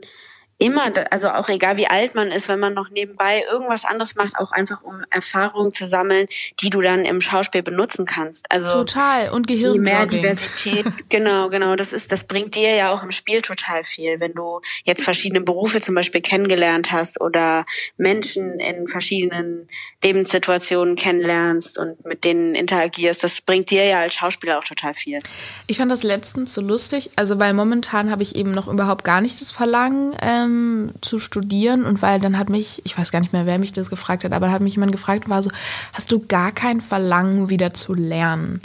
[0.57, 4.37] immer, also auch egal wie alt man ist, wenn man noch nebenbei irgendwas anderes macht,
[4.37, 6.27] auch einfach um Erfahrungen zu sammeln,
[6.61, 8.49] die du dann im Schauspiel benutzen kannst.
[8.51, 10.85] Also total und Gehirn mehr Diversität.
[11.09, 11.75] genau, genau.
[11.75, 15.41] Das ist, das bringt dir ja auch im Spiel total viel, wenn du jetzt verschiedene
[15.41, 17.65] Berufe zum Beispiel kennengelernt hast oder
[17.97, 19.67] Menschen in verschiedenen
[20.03, 23.23] Lebenssituationen kennenlernst und mit denen interagierst.
[23.23, 25.19] Das bringt dir ja als Schauspieler auch total viel.
[25.67, 29.19] Ich fand das letztens so lustig, also weil momentan habe ich eben noch überhaupt gar
[29.19, 30.15] nicht das Verlangen.
[30.21, 33.59] Ähm, ähm, zu studieren und weil dann hat mich, ich weiß gar nicht mehr, wer
[33.59, 35.51] mich das gefragt hat, aber hat mich jemand gefragt und war so,
[35.93, 38.61] hast du gar kein Verlangen wieder zu lernen?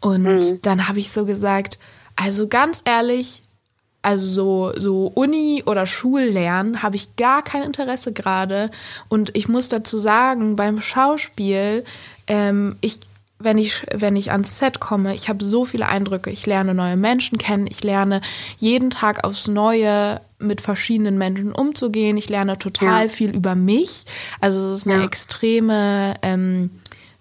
[0.00, 0.62] Und mhm.
[0.62, 1.78] dann habe ich so gesagt,
[2.16, 3.42] also ganz ehrlich,
[4.02, 8.70] also so, so Uni oder Schullernen habe ich gar kein Interesse gerade.
[9.08, 11.84] Und ich muss dazu sagen, beim Schauspiel,
[12.26, 12.98] ähm, ich
[13.42, 16.30] wenn ich, wenn ich ans Set komme, ich habe so viele Eindrücke.
[16.30, 17.66] Ich lerne neue Menschen kennen.
[17.66, 18.20] Ich lerne
[18.58, 22.16] jeden Tag aufs Neue mit verschiedenen Menschen umzugehen.
[22.16, 23.08] Ich lerne total ja.
[23.08, 24.04] viel über mich.
[24.40, 25.04] Also es ist eine ja.
[25.04, 26.70] extreme ähm,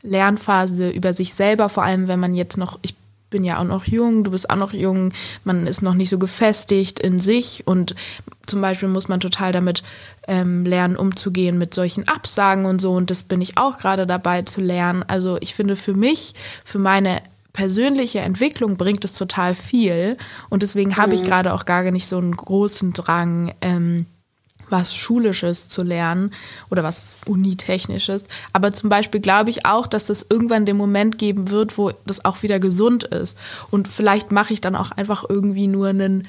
[0.04, 2.96] Lernphase über sich selber, vor allem wenn man jetzt noch, ich
[3.32, 5.12] bin ja auch noch jung, du bist auch noch jung,
[5.44, 7.96] man ist noch nicht so gefestigt in sich und
[8.46, 9.82] zum Beispiel muss man total damit
[10.28, 14.44] ähm, lernen, umzugehen mit solchen Absagen und so und das bin ich auch gerade dabei
[14.44, 15.04] zu lernen.
[15.08, 17.22] Also ich finde für mich, für meine
[17.54, 20.18] persönliche Entwicklung bringt es total viel
[20.50, 21.28] und deswegen habe ich mhm.
[21.28, 24.06] gerade auch gar nicht so einen großen Drang, ähm,
[24.72, 26.34] was Schulisches zu lernen
[26.70, 28.26] oder was Unitechnisches.
[28.54, 32.26] Aber zum Beispiel glaube ich auch, dass das irgendwann den Moment geben wird, wo das
[32.26, 33.38] auch wieder gesund ist.
[33.70, 36.24] Und vielleicht mache ich dann auch einfach irgendwie nur einen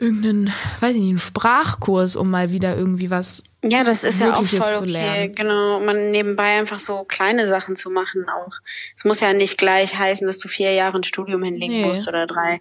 [0.00, 4.34] irgendeinen, weiß ich nicht, einen Sprachkurs, um mal wieder irgendwie was ja, das ist ja
[4.34, 5.32] auch voll okay.
[5.34, 8.52] Genau, man nebenbei einfach so kleine Sachen zu machen auch.
[8.96, 11.84] Es muss ja nicht gleich heißen, dass du vier Jahre ein Studium hinlegen nee.
[11.84, 12.60] musst oder drei.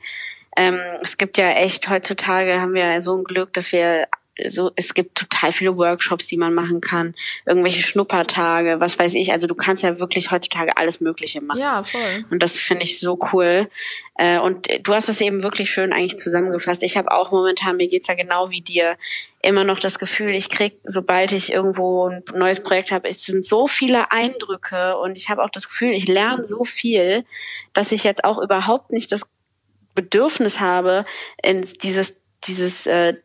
[0.56, 4.08] Ähm, es gibt ja echt heutzutage haben wir so ein Glück, dass wir
[4.48, 9.32] so, es gibt total viele Workshops, die man machen kann, irgendwelche Schnuppertage, was weiß ich.
[9.32, 11.60] Also du kannst ja wirklich heutzutage alles Mögliche machen.
[11.60, 12.26] Ja, voll.
[12.30, 13.70] Und das finde ich so cool.
[14.16, 16.84] Äh, und du hast das eben wirklich schön eigentlich zusammengefasst.
[16.84, 18.98] Ich habe auch momentan, mir geht's ja genau wie dir,
[19.42, 23.46] immer noch das Gefühl, ich krieg, sobald ich irgendwo ein neues Projekt habe, es sind
[23.46, 27.24] so viele Eindrücke und ich habe auch das Gefühl, ich lerne so viel,
[27.74, 29.30] dass ich jetzt auch überhaupt nicht das
[29.94, 31.06] Bedürfnis habe,
[31.42, 33.16] in dieses dieses äh,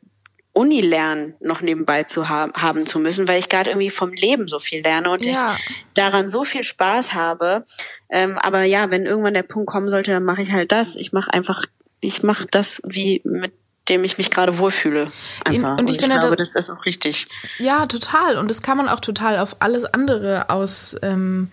[0.54, 4.58] Uni-Lernen noch nebenbei zu haben, haben zu müssen, weil ich gerade irgendwie vom Leben so
[4.58, 5.56] viel lerne und ja.
[5.56, 7.64] ich daran so viel Spaß habe.
[8.10, 10.94] Ähm, aber ja, wenn irgendwann der Punkt kommen sollte, dann mache ich halt das.
[10.94, 11.64] Ich mache einfach,
[12.00, 13.52] ich mache das, wie mit
[13.88, 15.08] dem ich mich gerade wohlfühle.
[15.44, 15.72] Einfach.
[15.72, 17.26] Und ich, und ich finde, glaube, das, das ist auch richtig.
[17.58, 18.38] Ja, total.
[18.38, 21.48] Und das kann man auch total auf alles andere ausbreiten.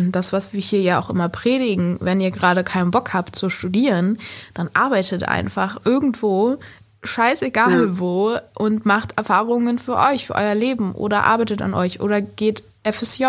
[0.00, 3.36] Ähm, das, was wir hier ja auch immer predigen, wenn ihr gerade keinen Bock habt
[3.36, 4.18] zu studieren,
[4.54, 6.58] dann arbeitet einfach irgendwo
[7.06, 7.98] scheißegal ja.
[7.98, 12.62] wo und macht Erfahrungen für euch, für euer Leben oder arbeitet an euch oder geht
[12.86, 13.24] FSJ.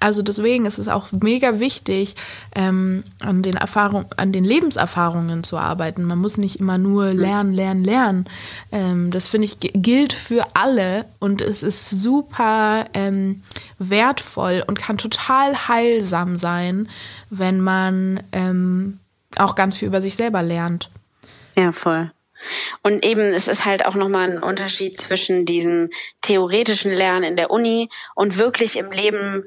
[0.00, 2.14] Also deswegen ist es auch mega wichtig,
[2.54, 6.04] ähm, an den Erfahrungen, an den Lebenserfahrungen zu arbeiten.
[6.04, 8.24] Man muss nicht immer nur lernen, lernen, lernen.
[8.70, 13.42] Ähm, das finde ich gilt für alle und es ist super ähm,
[13.78, 16.88] wertvoll und kann total heilsam sein,
[17.30, 18.98] wenn man ähm,
[19.36, 20.90] auch ganz viel über sich selber lernt.
[21.56, 22.12] Ja, voll.
[22.82, 27.50] Und eben, es ist halt auch nochmal ein Unterschied zwischen diesem theoretischen Lernen in der
[27.50, 29.44] Uni und wirklich im Leben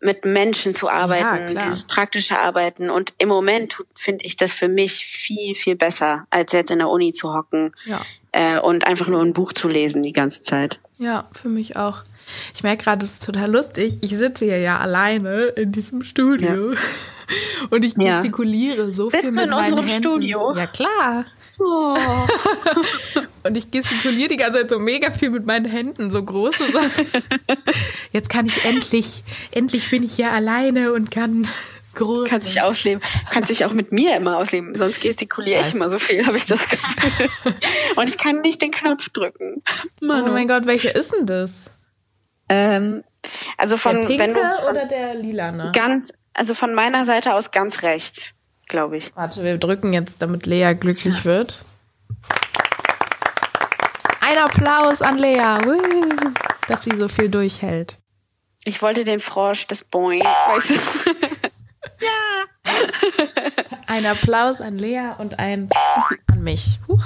[0.00, 2.90] mit Menschen zu arbeiten, ja, dieses praktische Arbeiten.
[2.90, 6.88] Und im Moment finde ich das für mich viel, viel besser, als jetzt in der
[6.88, 8.02] Uni zu hocken ja.
[8.32, 10.80] äh, und einfach nur ein Buch zu lesen die ganze Zeit.
[10.98, 12.02] Ja, für mich auch.
[12.54, 13.98] Ich merke gerade, es ist total lustig.
[14.00, 16.78] Ich sitze hier ja alleine in diesem Studio ja.
[17.70, 20.02] und ich gestikuliere so Sitzt viel mit du in meinen unserem Händen.
[20.02, 20.54] Studio?
[20.54, 21.26] Ja, klar.
[21.58, 21.94] Oh.
[23.44, 27.06] und ich gestikuliere die ganze Zeit so mega viel mit meinen Händen, so große Sachen.
[28.12, 31.46] Jetzt kann ich endlich, endlich bin ich hier alleine und kann
[31.94, 32.28] groß.
[32.28, 33.02] Kannst dich ausleben.
[33.30, 34.74] Kannst dich auch mit mir immer ausleben.
[34.76, 37.28] Sonst gestikuliere ich immer so viel, habe ich das Gefühl.
[37.96, 39.62] und ich kann nicht den Knopf drücken.
[40.02, 40.28] Manu.
[40.28, 41.70] Oh mein Gott, welche ist denn das?
[42.48, 43.02] Ähm,
[43.56, 45.72] also von der pinke wenn du von, oder der lilane?
[45.74, 48.34] Ganz, also von meiner Seite aus ganz rechts,
[48.68, 49.14] glaube ich.
[49.14, 51.64] Warte, wir drücken jetzt, damit Lea glücklich wird.
[54.20, 55.58] Ein Applaus an Lea,
[56.66, 57.98] dass sie so viel durchhält.
[58.64, 60.74] Ich wollte den Frosch, das Boing, weißt du?
[62.00, 62.72] ja.
[63.86, 65.70] Ein Applaus an Lea und ein
[66.26, 66.80] an mich.
[66.88, 67.04] Huch.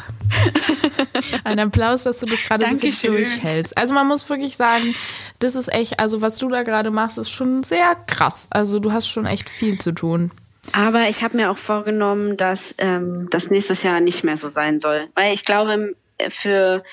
[1.45, 3.77] Ein Applaus, dass du das gerade so viel durchhältst.
[3.77, 4.95] Also man muss wirklich sagen,
[5.39, 8.49] das ist echt, also was du da gerade machst, ist schon sehr krass.
[8.51, 10.31] Also du hast schon echt viel zu tun.
[10.73, 14.79] Aber ich habe mir auch vorgenommen, dass ähm, das nächstes Jahr nicht mehr so sein
[14.79, 15.09] soll.
[15.15, 15.97] Weil ich glaube,
[16.29, 16.85] für Für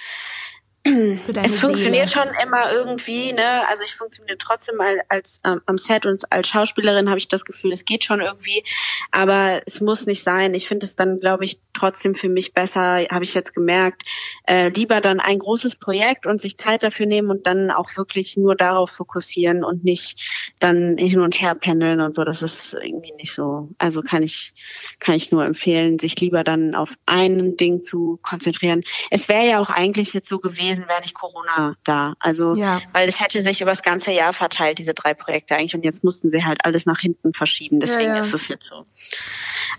[0.84, 2.26] es funktioniert Seele.
[2.26, 3.68] schon immer irgendwie, ne?
[3.68, 7.46] Also ich funktioniere trotzdem mal als ähm, am Set und als Schauspielerin habe ich das
[7.46, 8.64] Gefühl, es geht schon irgendwie,
[9.12, 10.54] aber es muss nicht sein.
[10.54, 14.04] Ich finde es dann, glaube ich, trotzdem für mich besser, habe ich jetzt gemerkt,
[14.48, 18.38] äh, lieber dann ein großes Projekt und sich Zeit dafür nehmen und dann auch wirklich
[18.38, 22.24] nur darauf fokussieren und nicht dann hin und her pendeln und so.
[22.24, 23.70] Das ist irgendwie nicht so.
[23.78, 24.54] Also kann ich
[25.00, 28.84] kann ich nur empfehlen, sich lieber dann auf ein Ding zu konzentrieren.
[29.12, 32.14] Es wäre ja auch eigentlich jetzt so gewesen, wäre nicht Corona da.
[32.20, 32.82] Also Ja.
[32.92, 35.76] weil es hätte sich über das ganze Jahr verteilt, diese drei Projekte eigentlich.
[35.76, 37.80] Und jetzt mussten sie halt alles nach hinten verschieben.
[37.80, 38.22] Deswegen Ja, ja.
[38.22, 38.86] ist es jetzt so.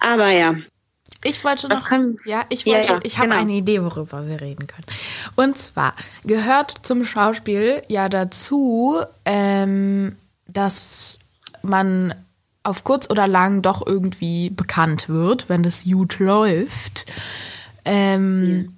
[0.00, 0.54] Aber ja.
[1.24, 3.40] Ich wollte noch, können- ja, ich wollte, ich habe genau.
[3.40, 4.87] eine Idee, worüber wir reden können.
[5.34, 11.18] Und zwar gehört zum Schauspiel ja dazu, ähm, dass
[11.62, 12.14] man
[12.62, 17.06] auf kurz oder lang doch irgendwie bekannt wird, wenn es gut läuft.
[17.84, 18.77] Ähm,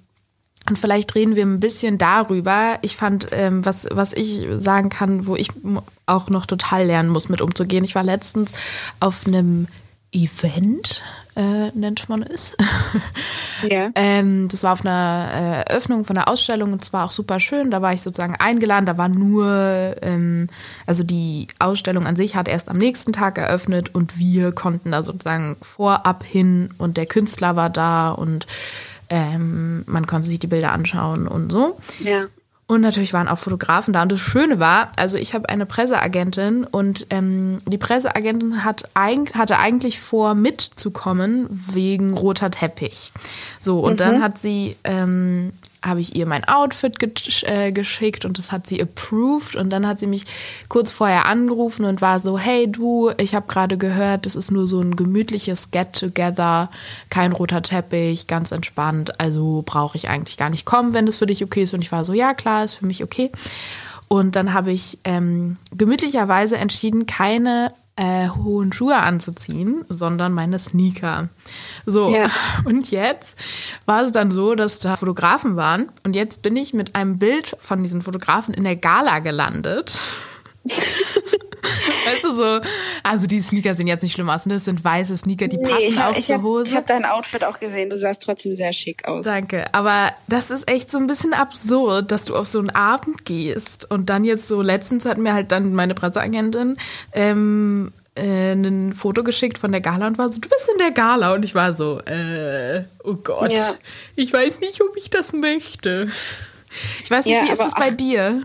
[0.69, 2.77] Und vielleicht reden wir ein bisschen darüber.
[2.81, 5.49] Ich fand, ähm, was, was ich sagen kann, wo ich
[6.05, 7.83] auch noch total lernen muss, mit umzugehen.
[7.83, 8.51] Ich war letztens
[8.99, 9.67] auf einem
[10.13, 11.03] Event,
[11.35, 12.57] äh, nennt man es.
[13.69, 13.91] Ja.
[13.93, 15.29] ähm, das war auf einer
[15.67, 17.69] äh, Eröffnung von einer Ausstellung und zwar auch super schön.
[17.69, 18.87] Da war ich sozusagen eingeladen.
[18.87, 20.47] Da war nur, ähm,
[20.87, 25.03] also die Ausstellung an sich hat erst am nächsten Tag eröffnet und wir konnten da
[25.03, 28.47] sozusagen vorab hin und der Künstler war da und
[29.11, 31.77] ähm, man konnte sich die Bilder anschauen und so.
[31.99, 32.27] Ja.
[32.65, 34.01] Und natürlich waren auch Fotografen da.
[34.01, 39.35] Und das Schöne war, also ich habe eine Presseagentin und ähm, die Presseagentin hat eig
[39.35, 43.11] hatte eigentlich vor, mitzukommen wegen roter Teppich.
[43.59, 45.51] So, und dann hat sie, ähm,
[45.83, 49.55] habe ich ihr mein Outfit gesch äh, geschickt und das hat sie approved.
[49.55, 50.25] Und dann hat sie mich
[50.69, 54.67] kurz vorher angerufen und war so, hey du, ich habe gerade gehört, das ist nur
[54.67, 56.69] so ein gemütliches Get-Together,
[57.09, 59.19] kein roter Teppich, ganz entspannt.
[59.19, 61.73] Also brauche ich eigentlich gar nicht kommen, wenn das für dich okay ist.
[61.73, 63.31] Und ich war so, ja klar, ist für mich okay.
[64.07, 71.29] Und dann habe ich ähm, gemütlicherweise entschieden, keine äh, hohen Schuhe anzuziehen, sondern meine Sneaker.
[71.85, 72.27] So, Ja.
[72.65, 73.35] und jetzt
[73.85, 75.89] war es dann so, dass da Fotografen waren.
[76.05, 79.99] Und jetzt bin ich mit einem Bild von diesen Fotografen in der Gala gelandet.
[82.05, 82.59] weißt du so,
[83.03, 84.53] also die Sneaker sehen jetzt nicht schlimm aus, ne?
[84.55, 86.69] Das sind weiße Sneaker, die passen ich auch hab, ich zur hab, Hose.
[86.69, 87.89] Ich habe dein Outfit auch gesehen.
[87.89, 89.25] Du sahst trotzdem sehr schick aus.
[89.25, 93.25] Danke, aber das ist echt so ein bisschen absurd, dass du auf so einen Abend
[93.25, 96.77] gehst und dann jetzt so, letztens hat mir halt dann meine Presseagentin
[97.13, 100.91] ähm, äh, ein Foto geschickt von der Gala und war so, du bist in der
[100.91, 103.73] Gala und ich war so, äh, oh Gott, Ja.
[104.15, 106.07] ich weiß nicht, ob ich das möchte.
[107.03, 108.43] Ich weiß nicht, Ja, wie ist das bei ach- dir?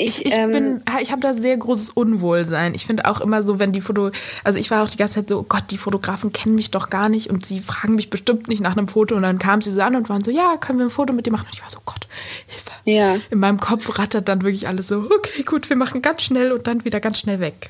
[0.00, 2.74] Ich, ich ähm, bin, ich habe da sehr großes Unwohlsein.
[2.74, 4.10] Ich finde auch immer so, wenn die Foto,
[4.44, 6.88] also ich war auch die ganze Zeit so, oh Gott, die Fotografen kennen mich doch
[6.88, 9.70] gar nicht und sie fragen mich bestimmt nicht nach einem Foto und dann kamen sie
[9.70, 11.44] so an und waren so, ja, können wir ein Foto mit dir machen?
[11.46, 12.06] Und ich war so, Gott,
[12.46, 12.70] Hilfe.
[12.84, 13.16] Ja.
[13.30, 16.66] In meinem Kopf rattert dann wirklich alles so, okay, gut, wir machen ganz schnell und
[16.66, 17.68] dann wieder ganz schnell weg.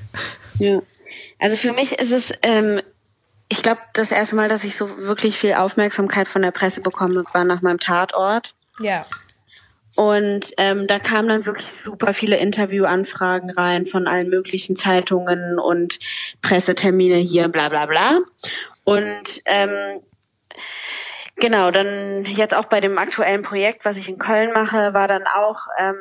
[0.59, 0.81] Ja.
[1.41, 2.81] Also für mich ist es, ähm,
[3.49, 7.25] ich glaube, das erste Mal, dass ich so wirklich viel Aufmerksamkeit von der Presse bekomme,
[7.33, 8.55] war nach meinem Tatort.
[8.81, 9.05] Ja.
[9.97, 15.99] Und ähm, da kamen dann wirklich super viele Interviewanfragen rein von allen möglichen Zeitungen und
[16.43, 18.21] Pressetermine hier, bla bla bla.
[18.85, 20.01] Und ähm,
[21.37, 25.25] genau, dann jetzt auch bei dem aktuellen Projekt, was ich in Köln mache, war dann
[25.27, 25.97] auch ähm,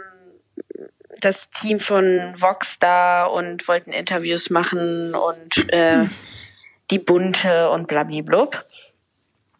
[1.20, 6.06] das Team von Vox da und wollten Interviews machen und äh,
[6.92, 8.64] die Bunte und blablablub.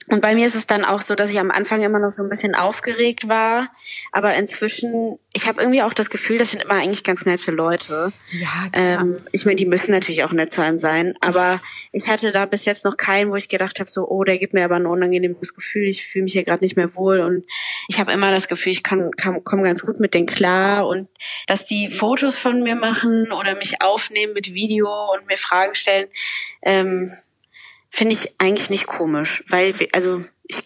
[0.10, 2.24] Und bei mir ist es dann auch so, dass ich am Anfang immer noch so
[2.24, 3.70] ein bisschen aufgeregt war,
[4.12, 8.12] aber inzwischen, ich habe irgendwie auch das Gefühl, das sind immer eigentlich ganz nette Leute.
[8.32, 9.02] Ja, klar.
[9.02, 12.48] Ähm, ich meine, die müssen natürlich auch nett zu einem sein, aber ich hatte da
[12.48, 14.88] bis jetzt noch keinen, wo ich gedacht habe, so, oh, der gibt mir aber ein
[14.88, 17.46] unangenehmes Gefühl, ich fühle mich hier gerade nicht mehr wohl und
[17.88, 21.08] ich habe immer das Gefühl, ich kann, kann komme ganz gut mit denen klar und
[21.46, 26.08] dass die Fotos von mir machen oder mich aufnehmen mit Video und mir Fragen stellen.
[26.64, 27.12] Ähm,
[27.90, 30.64] finde ich eigentlich nicht komisch, weil also ich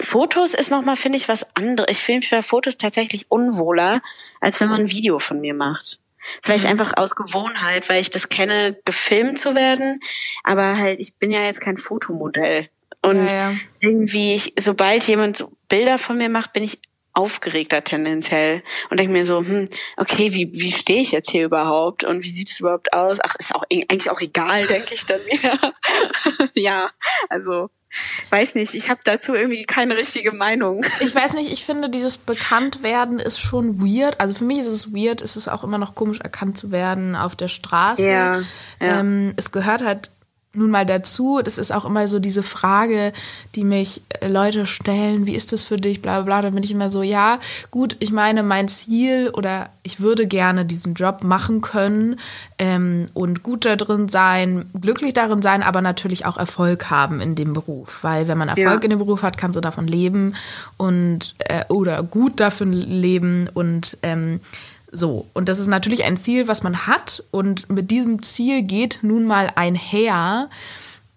[0.00, 1.90] Fotos ist nochmal, finde ich, was anderes.
[1.90, 4.00] Ich fühle mich bei Fotos tatsächlich unwohler,
[4.40, 5.98] als wenn man ein Video von mir macht.
[6.42, 6.70] Vielleicht mhm.
[6.70, 10.00] einfach aus Gewohnheit, weil ich das kenne, gefilmt zu werden.
[10.44, 12.68] Aber halt, ich bin ja jetzt kein Fotomodell.
[13.02, 13.54] Und ja, ja.
[13.80, 16.80] irgendwie, ich, sobald jemand Bilder von mir macht, bin ich
[17.18, 22.04] aufgeregter tendenziell und denke mir so, hm, okay, wie, wie stehe ich jetzt hier überhaupt
[22.04, 23.18] und wie sieht es überhaupt aus?
[23.22, 25.74] Ach, ist auch eigentlich auch egal, denke ich dann wieder.
[26.54, 26.90] ja,
[27.28, 27.70] also
[28.30, 30.84] weiß nicht, ich habe dazu irgendwie keine richtige Meinung.
[31.00, 34.20] Ich weiß nicht, ich finde dieses Bekanntwerden ist schon weird.
[34.20, 37.16] Also für mich ist es weird, ist es auch immer noch komisch erkannt zu werden
[37.16, 38.02] auf der Straße.
[38.02, 38.40] Ja,
[38.80, 39.00] ja.
[39.00, 40.10] Ähm, es gehört halt
[40.58, 41.40] nun mal dazu.
[41.42, 43.12] Das ist auch immer so diese Frage,
[43.54, 46.42] die mich äh, Leute stellen, wie ist das für dich, bla bla bla.
[46.42, 47.38] Da bin ich immer so, ja,
[47.70, 52.16] gut, ich meine, mein Ziel oder ich würde gerne diesen Job machen können
[52.58, 57.34] ähm, und gut da drin sein, glücklich darin sein, aber natürlich auch Erfolg haben in
[57.34, 58.04] dem Beruf.
[58.04, 58.84] Weil wenn man Erfolg ja.
[58.84, 60.34] in dem Beruf hat, kannst du davon leben
[60.76, 64.40] und äh, oder gut davon leben und ähm,
[64.90, 67.22] so, und das ist natürlich ein Ziel, was man hat.
[67.30, 70.48] Und mit diesem Ziel geht nun mal einher,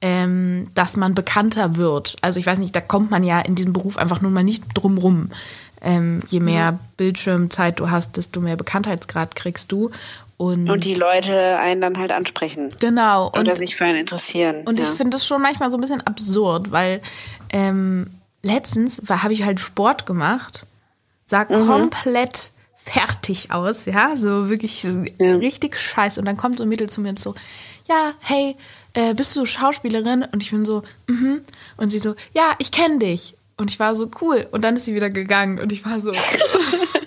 [0.02, 2.18] ähm, dass man bekannter wird.
[2.22, 4.64] Also ich weiß nicht, da kommt man ja in diesem Beruf einfach nun mal nicht
[4.74, 5.30] drum rum.
[5.82, 6.80] Ähm, je mehr.
[6.98, 9.90] Bildschirmzeit du hast, desto mehr Bekanntheitsgrad kriegst du.
[10.38, 12.70] Und, und die Leute einen dann halt ansprechen.
[12.80, 13.30] Genau.
[13.30, 14.64] Oder und, sich für einen interessieren.
[14.66, 14.86] Und ja.
[14.86, 17.02] ich finde das schon manchmal so ein bisschen absurd, weil
[17.52, 18.08] ähm,
[18.42, 20.66] letztens habe ich halt Sport gemacht,
[21.26, 21.68] sah mhm.
[21.68, 22.52] komplett
[22.84, 25.36] fertig aus, ja, so wirklich ja.
[25.36, 26.20] richtig scheiße.
[26.20, 27.36] Und dann kommt so ein Mädel zu mir und so,
[27.88, 28.56] ja, hey,
[28.94, 30.26] äh, bist du Schauspielerin?
[30.32, 31.42] Und ich bin so, mhm.
[31.78, 33.36] Und sie so, ja, ich kenne dich.
[33.58, 34.48] Und ich war so, cool.
[34.52, 36.12] Und dann ist sie wieder gegangen und ich war so,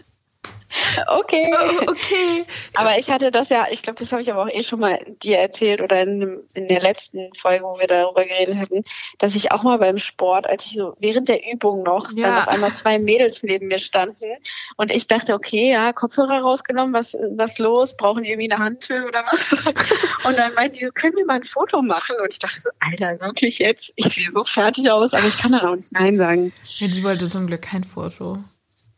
[1.06, 1.50] Okay.
[1.52, 2.44] Oh, okay.
[2.74, 5.00] Aber ich hatte das ja, ich glaube, das habe ich aber auch eh schon mal
[5.22, 8.84] dir erzählt oder in, in der letzten Folge, wo wir darüber geredet hatten,
[9.18, 12.26] dass ich auch mal beim Sport, als ich so während der Übung noch, ja.
[12.26, 14.32] dann auf einmal zwei Mädels neben mir standen
[14.76, 17.96] und ich dachte, okay, ja, Kopfhörer rausgenommen, was, was los?
[17.96, 19.52] Brauchen die irgendwie eine Handtüte oder was?
[20.24, 22.16] und dann meinten die, können wir mal ein Foto machen?
[22.20, 23.92] Und ich dachte so, Alter, wirklich jetzt?
[23.96, 26.52] Ich sehe so fertig aus, aber ich kann dann auch nicht Nein sagen.
[26.78, 28.38] Ja, sie wollte zum Glück kein Foto.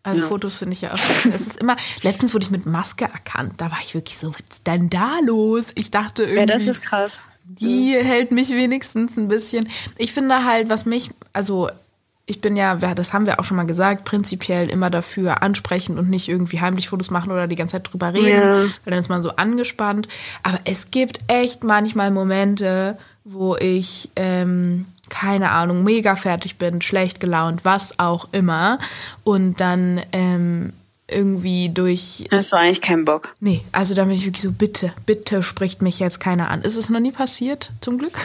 [0.07, 0.27] Also ja.
[0.27, 0.99] Fotos finde ich ja auch.
[1.35, 1.75] Es ist immer.
[2.03, 3.55] Letztens wurde ich mit Maske erkannt.
[3.57, 5.73] Da war ich wirklich so, was ist denn da los?
[5.75, 6.41] Ich dachte irgendwie.
[6.41, 7.23] Ja, das ist krass.
[7.45, 8.03] Die ja.
[8.03, 9.69] hält mich wenigstens ein bisschen.
[9.99, 11.69] Ich finde halt, was mich, also
[12.25, 16.09] ich bin ja, das haben wir auch schon mal gesagt, prinzipiell immer dafür ansprechen und
[16.09, 18.63] nicht irgendwie heimlich Fotos machen oder die ganze Zeit drüber reden, ja.
[18.63, 20.09] weil dann ist man so angespannt.
[20.45, 27.21] Aber es gibt echt manchmal Momente, wo ich ähm, keine Ahnung, mega fertig bin, schlecht
[27.21, 28.79] gelaunt, was auch immer.
[29.25, 30.73] Und dann ähm,
[31.09, 32.27] irgendwie durch.
[32.31, 33.35] Hast du eigentlich keinen Bock?
[33.41, 36.63] Nee, also da bin ich wirklich so, bitte, bitte spricht mich jetzt keiner an.
[36.63, 38.19] Ist es noch nie passiert, zum Glück?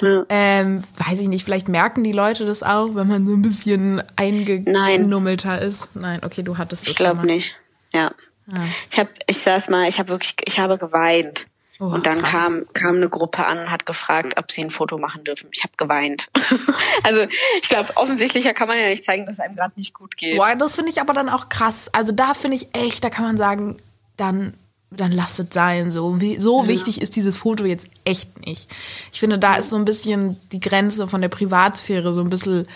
[0.00, 0.24] Ja.
[0.28, 4.02] Ähm, weiß ich nicht, vielleicht merken die Leute das auch, wenn man so ein bisschen
[4.16, 5.94] eingenummelter ist.
[5.94, 6.90] Nein, okay, du hattest das.
[6.90, 7.54] Ich glaube nicht.
[7.92, 8.12] Ja.
[8.52, 8.64] ja.
[8.90, 11.46] Ich habe, ich saß mal, ich habe wirklich, ich habe geweint.
[11.84, 14.96] Oh, und dann kam, kam eine Gruppe an und hat gefragt, ob sie ein Foto
[14.96, 15.48] machen dürfen.
[15.52, 16.28] Ich habe geweint.
[17.02, 17.26] also
[17.60, 20.36] ich glaube, offensichtlicher kann man ja nicht zeigen, dass es einem gerade nicht gut geht.
[20.36, 21.90] Boah, das finde ich aber dann auch krass.
[21.92, 23.76] Also da finde ich echt, da kann man sagen,
[24.16, 24.54] dann
[24.90, 25.90] dann lasst es sein.
[25.90, 26.68] So, wie, so ja.
[26.68, 28.70] wichtig ist dieses Foto jetzt echt nicht.
[29.12, 32.68] Ich finde, da ist so ein bisschen die Grenze von der Privatsphäre so ein bisschen,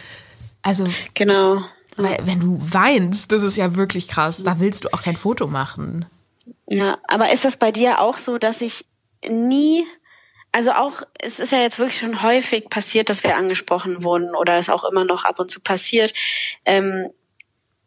[0.62, 0.89] also.
[1.14, 1.62] Genau.
[1.97, 4.43] Weil wenn du weinst, das ist ja wirklich krass.
[4.43, 6.07] Da willst du auch kein Foto machen.
[6.66, 8.85] Ja, aber ist das bei dir auch so, dass ich
[9.27, 9.87] nie,
[10.53, 14.59] also auch, es ist ja jetzt wirklich schon häufig passiert, dass wir angesprochen wurden oder
[14.59, 16.12] es auch immer noch ab und zu passiert.
[16.64, 17.11] Ähm,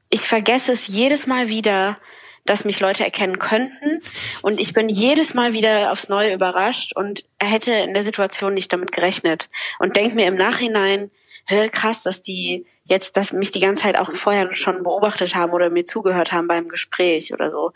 [0.10, 1.98] ich vergesse es jedes Mal wieder,
[2.46, 4.00] dass mich Leute erkennen könnten.
[4.42, 8.72] Und ich bin jedes Mal wieder aufs Neue überrascht und hätte in der Situation nicht
[8.74, 9.50] damit gerechnet.
[9.80, 11.12] Und denke mir im Nachhinein,
[11.72, 15.72] krass, dass die jetzt, dass mich die ganze Zeit auch vorher schon beobachtet haben oder
[15.72, 17.72] mir zugehört haben beim Gespräch oder so.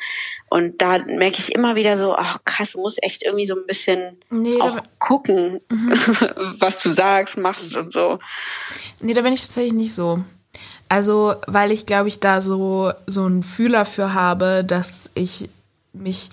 [0.49, 3.65] Und da merke ich immer wieder so, ach krass, du musst echt irgendwie so ein
[3.65, 5.91] bisschen nee, auch gucken, mhm.
[6.59, 8.19] was du sagst, machst und so.
[8.99, 10.23] Nee, da bin ich tatsächlich nicht so.
[10.87, 15.49] Also, weil ich glaube ich da so, so einen Fühler für habe, dass ich
[15.93, 16.29] mich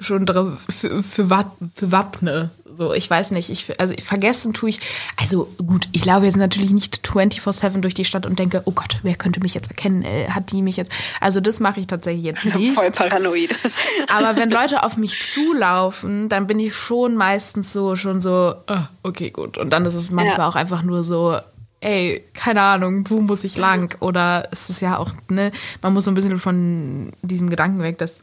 [0.00, 2.50] schon für, für, für wappne.
[2.72, 4.80] So, ich weiß nicht, ich, also vergessen tue ich,
[5.16, 8.98] also gut, ich laufe jetzt natürlich nicht 24-7 durch die Stadt und denke, oh Gott,
[9.02, 10.02] wer könnte mich jetzt erkennen?
[10.02, 12.74] Äh, hat die mich jetzt, also das mache ich tatsächlich jetzt nicht.
[12.74, 13.54] Voll paranoid.
[14.08, 18.78] Aber wenn Leute auf mich zulaufen, dann bin ich schon meistens so, schon so, oh,
[19.02, 19.58] okay, gut.
[19.58, 20.48] Und dann ist es manchmal ja.
[20.48, 21.38] auch einfach nur so,
[21.80, 23.94] ey, keine Ahnung, wo muss ich lang?
[24.00, 25.52] Oder es ist ja auch, ne,
[25.82, 28.20] man muss so ein bisschen von diesem Gedanken weg, dass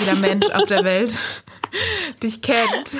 [0.00, 1.44] jeder Mensch auf der Welt
[2.22, 2.96] dich kennt.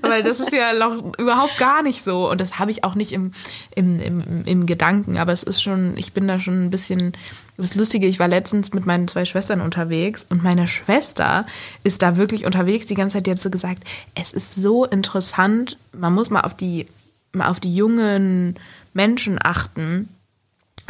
[0.00, 2.30] Weil das ist ja noch überhaupt gar nicht so.
[2.30, 3.32] Und das habe ich auch nicht im,
[3.74, 5.18] im, im, im Gedanken.
[5.18, 7.12] Aber es ist schon, ich bin da schon ein bisschen.
[7.56, 11.44] Das Lustige, ich war letztens mit meinen zwei Schwestern unterwegs und meine Schwester
[11.82, 13.26] ist da wirklich unterwegs die ganze Zeit.
[13.26, 13.82] Die hat so gesagt,
[14.14, 16.86] es ist so interessant, man muss mal auf die,
[17.32, 18.54] mal auf die jungen
[18.94, 20.08] Menschen achten,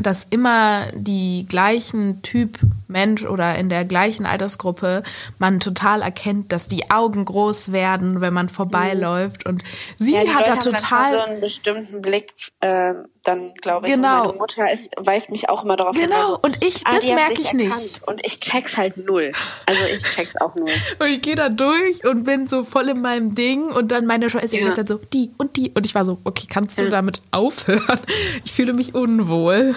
[0.02, 5.02] dass immer die gleichen Typ Mensch oder in der gleichen Altersgruppe
[5.38, 9.46] man total erkennt, dass die Augen groß werden, wenn man vorbeiläuft.
[9.46, 9.62] Und
[9.98, 12.32] sie ja, hat Leute da total so einen bestimmten Blick.
[12.60, 12.94] Äh,
[13.28, 14.22] dann glaube ich, genau.
[14.22, 16.06] Und meine Mutter ist, weist mich auch immer darauf Genau.
[16.06, 18.00] Hin, also, und ich, ah, das merke ich nicht.
[18.06, 19.32] Und ich check's halt null.
[19.66, 20.70] Also ich check's auch null.
[20.98, 24.30] und ich gehe da durch und bin so voll in meinem Ding und dann meine
[24.30, 24.72] Schwester ja.
[24.72, 26.90] die so die und die und ich war so, okay, kannst du ja.
[26.90, 28.00] damit aufhören?
[28.44, 29.74] Ich fühle mich unwohl.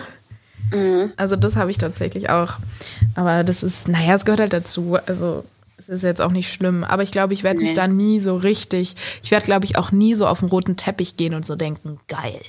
[0.71, 1.11] Mhm.
[1.17, 2.53] Also das habe ich tatsächlich auch.
[3.15, 4.97] Aber das ist, naja, es gehört halt dazu.
[5.05, 5.43] Also
[5.77, 6.83] es ist jetzt auch nicht schlimm.
[6.83, 7.65] Aber ich glaube, ich werde nee.
[7.65, 10.77] mich da nie so richtig, ich werde, glaube ich, auch nie so auf den roten
[10.77, 12.41] Teppich gehen und so denken, geil.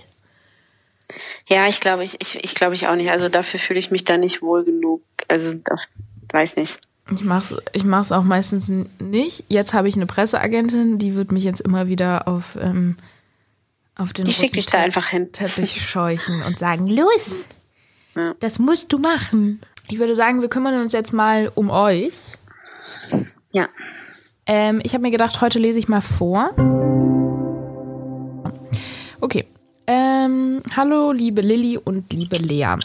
[1.49, 3.11] Ja, ich glaube, ich, ich, ich glaube ich auch nicht.
[3.11, 5.03] Also dafür fühle ich mich da nicht wohl genug.
[5.29, 5.55] Also
[6.31, 6.81] weiß nicht.
[7.11, 8.69] Ich mach's, ich mach's auch meistens
[9.01, 9.45] nicht.
[9.49, 12.97] Jetzt habe ich eine Presseagentin, die wird mich jetzt immer wieder auf, ähm,
[13.97, 15.33] auf den die schickt dich da einfach hin.
[15.33, 17.47] Teppich scheuchen und sagen, los,
[18.15, 18.35] ja.
[18.41, 19.61] Das musst du machen.
[19.89, 22.15] Ich würde sagen, wir kümmern uns jetzt mal um euch.
[23.53, 23.69] Ja.
[24.47, 26.51] Ähm, ich habe mir gedacht, heute lese ich mal vor.
[29.21, 29.47] Okay.
[29.87, 32.77] Ähm, hallo, liebe Lilly und liebe Lea.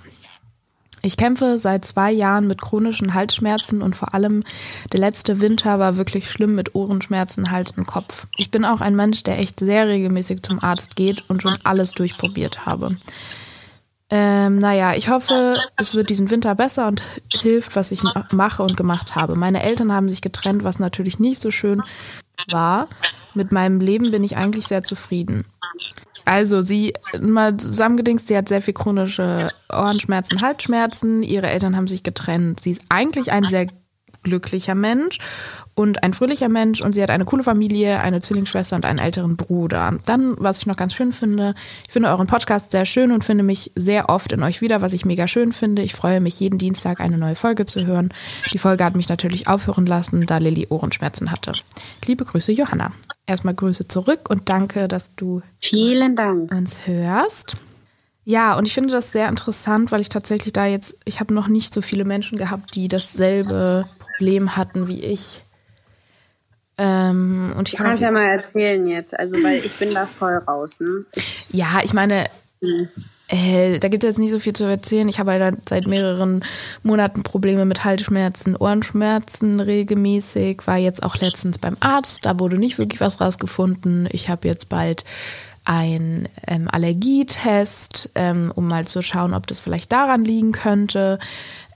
[1.03, 4.43] Ich kämpfe seit zwei Jahren mit chronischen Halsschmerzen und vor allem
[4.91, 8.27] der letzte Winter war wirklich schlimm mit Ohrenschmerzen, Hals und Kopf.
[8.35, 11.91] Ich bin auch ein Mensch, der echt sehr regelmäßig zum Arzt geht und schon alles
[11.91, 12.97] durchprobiert habe.
[14.09, 18.75] Ähm, naja, ich hoffe, es wird diesen Winter besser und hilft, was ich mache und
[18.75, 19.35] gemacht habe.
[19.35, 21.81] Meine Eltern haben sich getrennt, was natürlich nicht so schön
[22.49, 22.87] war.
[23.33, 25.45] Mit meinem Leben bin ich eigentlich sehr zufrieden.
[26.28, 31.23] Also sie mal zusammengedingst, sie hat sehr viel chronische Ohrenschmerzen, Halsschmerzen.
[31.23, 32.59] Ihre Eltern haben sich getrennt.
[32.59, 33.67] Sie ist eigentlich ein sehr
[34.24, 35.18] glücklicher Mensch
[35.74, 39.38] und ein fröhlicher Mensch und sie hat eine coole Familie, eine Zwillingsschwester und einen älteren
[39.38, 39.97] Bruder.
[40.05, 41.55] Dann, was ich noch ganz schön finde,
[41.86, 44.93] ich finde euren Podcast sehr schön und finde mich sehr oft in euch wieder, was
[44.93, 45.82] ich mega schön finde.
[45.82, 48.09] Ich freue mich jeden Dienstag eine neue Folge zu hören.
[48.53, 51.53] Die Folge hat mich natürlich aufhören lassen, da Lilly Ohrenschmerzen hatte.
[52.05, 52.91] Liebe Grüße, Johanna.
[53.26, 56.53] Erstmal Grüße zurück und danke, dass du Vielen Dank.
[56.53, 57.57] uns hörst.
[58.24, 61.47] Ja, und ich finde das sehr interessant, weil ich tatsächlich da jetzt, ich habe noch
[61.47, 63.86] nicht so viele Menschen gehabt, die dasselbe
[64.18, 65.43] Problem hatten wie ich.
[66.80, 70.38] Ähm, und ich du kannst ja mal erzählen jetzt, also weil ich bin da voll
[70.38, 70.80] raus.
[70.80, 71.05] Ne?
[71.51, 72.26] Ja, ich meine,
[72.61, 72.88] hm.
[73.30, 75.09] äh, da gibt es jetzt nicht so viel zu erzählen.
[75.09, 76.43] Ich habe halt seit mehreren
[76.84, 80.68] Monaten Probleme mit Halsschmerzen, Ohrenschmerzen regelmäßig.
[80.68, 84.07] War jetzt auch letztens beim Arzt, da wurde nicht wirklich was rausgefunden.
[84.11, 85.03] Ich habe jetzt bald
[85.68, 91.20] ein ähm, Allergietest, ähm, um mal zu schauen, ob das vielleicht daran liegen könnte.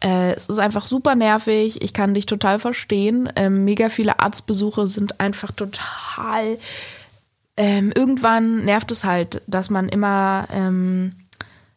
[0.01, 1.81] Äh, es ist einfach super nervig.
[1.81, 3.29] Ich kann dich total verstehen.
[3.35, 6.57] Ähm, mega viele Arztbesuche sind einfach total.
[7.57, 11.11] Ähm, irgendwann nervt es halt, dass man immer, ähm,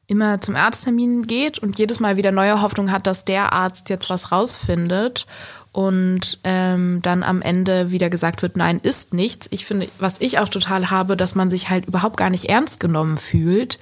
[0.07, 4.09] immer zum Arzttermin geht und jedes Mal wieder neue Hoffnung hat, dass der Arzt jetzt
[4.09, 5.27] was rausfindet
[5.75, 9.49] und ähm, dann am Ende wieder gesagt wird, nein, ist nichts.
[9.51, 12.79] Ich finde, was ich auch total habe, dass man sich halt überhaupt gar nicht ernst
[12.79, 13.81] genommen fühlt.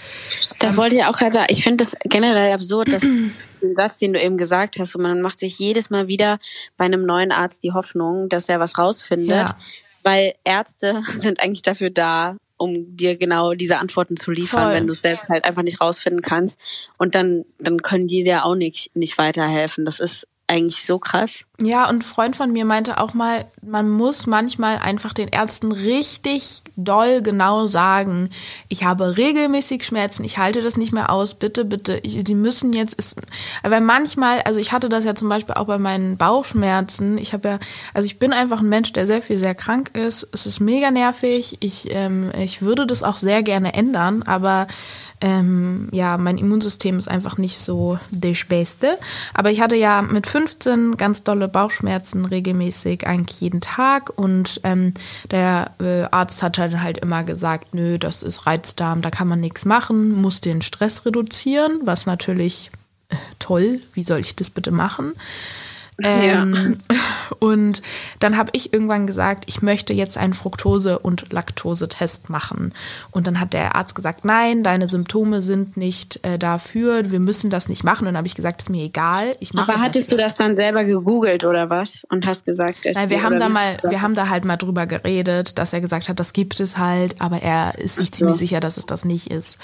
[0.59, 1.49] Das ähm, wollte ich auch gerade sagen.
[1.51, 3.03] Ich finde das generell absurd, dass
[3.63, 6.39] den Satz, den du eben gesagt hast, und man macht sich jedes Mal wieder
[6.79, 9.57] bei einem neuen Arzt die Hoffnung, dass er was rausfindet, ja.
[10.03, 14.73] weil Ärzte sind eigentlich dafür da, um dir genau diese Antworten zu liefern, Voll.
[14.73, 16.59] wenn du es selbst halt einfach nicht rausfinden kannst.
[16.97, 19.85] Und dann, dann können die dir auch nicht, nicht weiterhelfen.
[19.85, 21.45] Das ist eigentlich so krass.
[21.65, 25.71] Ja, und ein Freund von mir meinte auch mal, man muss manchmal einfach den Ärzten
[25.71, 28.31] richtig doll genau sagen,
[28.69, 32.73] ich habe regelmäßig Schmerzen, ich halte das nicht mehr aus, bitte, bitte, ich, die müssen
[32.73, 33.21] jetzt, ist,
[33.63, 37.49] weil manchmal, also ich hatte das ja zum Beispiel auch bei meinen Bauchschmerzen, ich habe
[37.49, 37.59] ja,
[37.95, 40.91] also ich bin einfach ein Mensch, der sehr viel, sehr krank ist, es ist mega
[40.91, 44.67] nervig, ich, ähm, ich würde das auch sehr gerne ändern, aber
[45.23, 48.99] ähm, ja, mein Immunsystem ist einfach nicht so das Beste.
[49.33, 54.11] Aber ich hatte ja mit 15 ganz dolle Bauchschmerzen regelmäßig, eigentlich jeden Tag.
[54.17, 54.95] Und ähm,
[55.31, 59.41] der äh, Arzt hat dann halt immer gesagt, nö, das ist Reizdarm, da kann man
[59.41, 62.71] nichts machen, muss den Stress reduzieren, was natürlich
[63.09, 65.13] äh, toll, wie soll ich das bitte machen?
[66.03, 66.97] Ähm, ja.
[67.39, 67.83] Und
[68.19, 72.73] dann habe ich irgendwann gesagt, ich möchte jetzt einen Fructose- und Laktosetest machen.
[73.11, 77.51] Und dann hat der Arzt gesagt, nein, deine Symptome sind nicht äh, dafür, wir müssen
[77.51, 78.03] das nicht machen.
[78.03, 79.37] Und dann habe ich gesagt, ist mir egal.
[79.41, 82.05] Ich mache Aber hattest du das dann selber gegoogelt oder was?
[82.09, 84.87] Und hast gesagt, es Nein, wir haben da mal, wir haben da halt mal drüber
[84.87, 88.13] geredet, dass er gesagt hat, das gibt es halt, aber er ist sich so.
[88.13, 89.59] ziemlich sicher, dass es das nicht ist.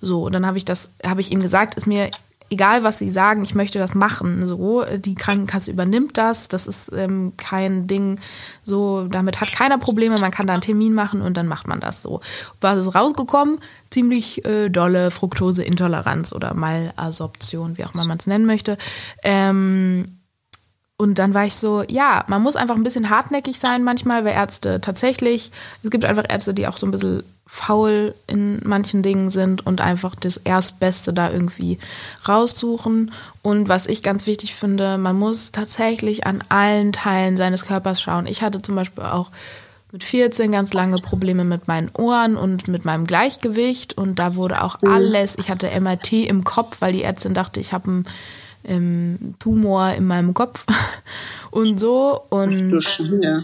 [0.00, 2.10] So, und dann habe ich das, habe ich ihm gesagt, ist mir
[2.50, 4.46] egal was sie sagen, ich möchte das machen.
[4.46, 6.48] So, die Krankenkasse übernimmt das.
[6.48, 8.20] Das ist ähm, kein Ding.
[8.64, 10.18] So, damit hat keiner Probleme.
[10.18, 12.20] Man kann da einen Termin machen und dann macht man das so.
[12.60, 13.58] Was ist rausgekommen?
[13.90, 18.78] Ziemlich äh, dolle Fructoseintoleranz oder Malabsorption, wie auch immer man es nennen möchte.
[19.22, 20.15] Ähm,
[20.98, 24.32] und dann war ich so, ja, man muss einfach ein bisschen hartnäckig sein manchmal, weil
[24.32, 29.30] Ärzte tatsächlich, es gibt einfach Ärzte, die auch so ein bisschen faul in manchen Dingen
[29.30, 31.78] sind und einfach das Erstbeste da irgendwie
[32.26, 33.12] raussuchen.
[33.42, 38.26] Und was ich ganz wichtig finde, man muss tatsächlich an allen Teilen seines Körpers schauen.
[38.26, 39.30] Ich hatte zum Beispiel auch
[39.92, 44.62] mit 14 ganz lange Probleme mit meinen Ohren und mit meinem Gleichgewicht und da wurde
[44.62, 44.90] auch mhm.
[44.90, 48.04] alles, ich hatte MRT im Kopf, weil die Ärztin dachte, ich habe ein
[48.66, 50.66] ähm, Tumor in meinem Kopf
[51.50, 52.20] und so.
[52.28, 52.78] Und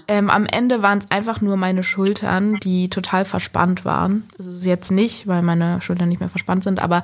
[0.08, 4.24] ähm, am Ende waren es einfach nur meine Schultern, die total verspannt waren.
[4.36, 7.02] Das ist jetzt nicht, weil meine Schultern nicht mehr verspannt sind, aber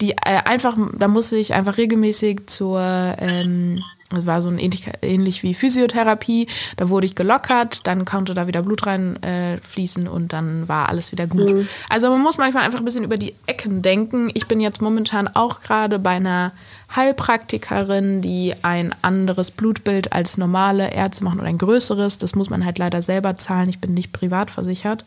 [0.00, 2.80] die äh, einfach, da musste ich einfach regelmäßig zur
[3.18, 6.48] ähm, das war so ein ähnlich, ähnlich wie Physiotherapie.
[6.76, 11.12] Da wurde ich gelockert, dann konnte da wieder Blut reinfließen äh, und dann war alles
[11.12, 11.56] wieder gut.
[11.56, 11.68] Mhm.
[11.90, 14.30] Also man muss manchmal einfach ein bisschen über die Ecken denken.
[14.32, 16.52] Ich bin jetzt momentan auch gerade bei einer
[16.94, 22.18] Heilpraktikerin, die ein anderes Blutbild als normale Ärzte machen oder ein größeres.
[22.18, 23.68] Das muss man halt leider selber zahlen.
[23.68, 25.04] Ich bin nicht privat versichert.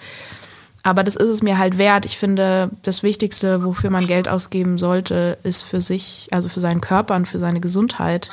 [0.84, 2.06] Aber das ist es mir halt wert.
[2.06, 6.82] Ich finde, das Wichtigste, wofür man Geld ausgeben sollte, ist für sich, also für seinen
[6.82, 8.32] Körper und für seine Gesundheit.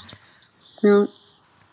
[0.82, 1.08] Ja.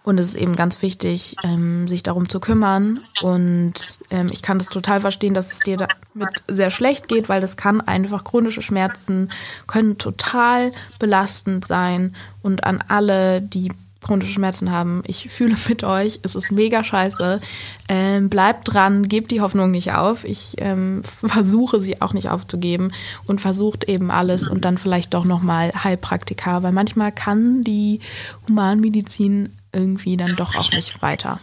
[0.05, 2.99] Und es ist eben ganz wichtig, ähm, sich darum zu kümmern.
[3.23, 3.73] Und
[4.11, 7.57] ähm, ich kann das total verstehen, dass es dir damit sehr schlecht geht, weil das
[7.57, 9.29] kann einfach chronische Schmerzen
[9.65, 12.15] können total belastend sein.
[12.43, 13.71] Und an alle, die
[14.05, 17.41] chronische Schmerzen haben, ich fühle mit euch, es ist mega scheiße.
[17.89, 20.23] Ähm, bleibt dran, gebt die Hoffnung nicht auf.
[20.23, 22.91] Ich ähm, versuche sie auch nicht aufzugeben
[23.25, 28.01] und versucht eben alles und dann vielleicht doch nochmal Heilpraktika, weil manchmal kann die
[28.47, 31.39] Humanmedizin irgendwie dann doch auch nicht weiter.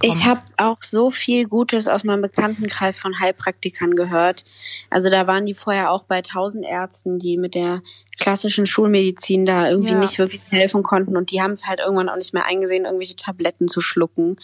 [0.00, 0.12] Kommen.
[0.12, 4.44] Ich habe auch so viel Gutes aus meinem Bekanntenkreis von Heilpraktikern gehört.
[4.90, 7.82] Also da waren die vorher auch bei tausend Ärzten, die mit der
[8.18, 9.98] klassischen Schulmedizin da irgendwie ja.
[9.98, 13.16] nicht wirklich helfen konnten und die haben es halt irgendwann auch nicht mehr eingesehen, irgendwelche
[13.16, 14.36] Tabletten zu schlucken,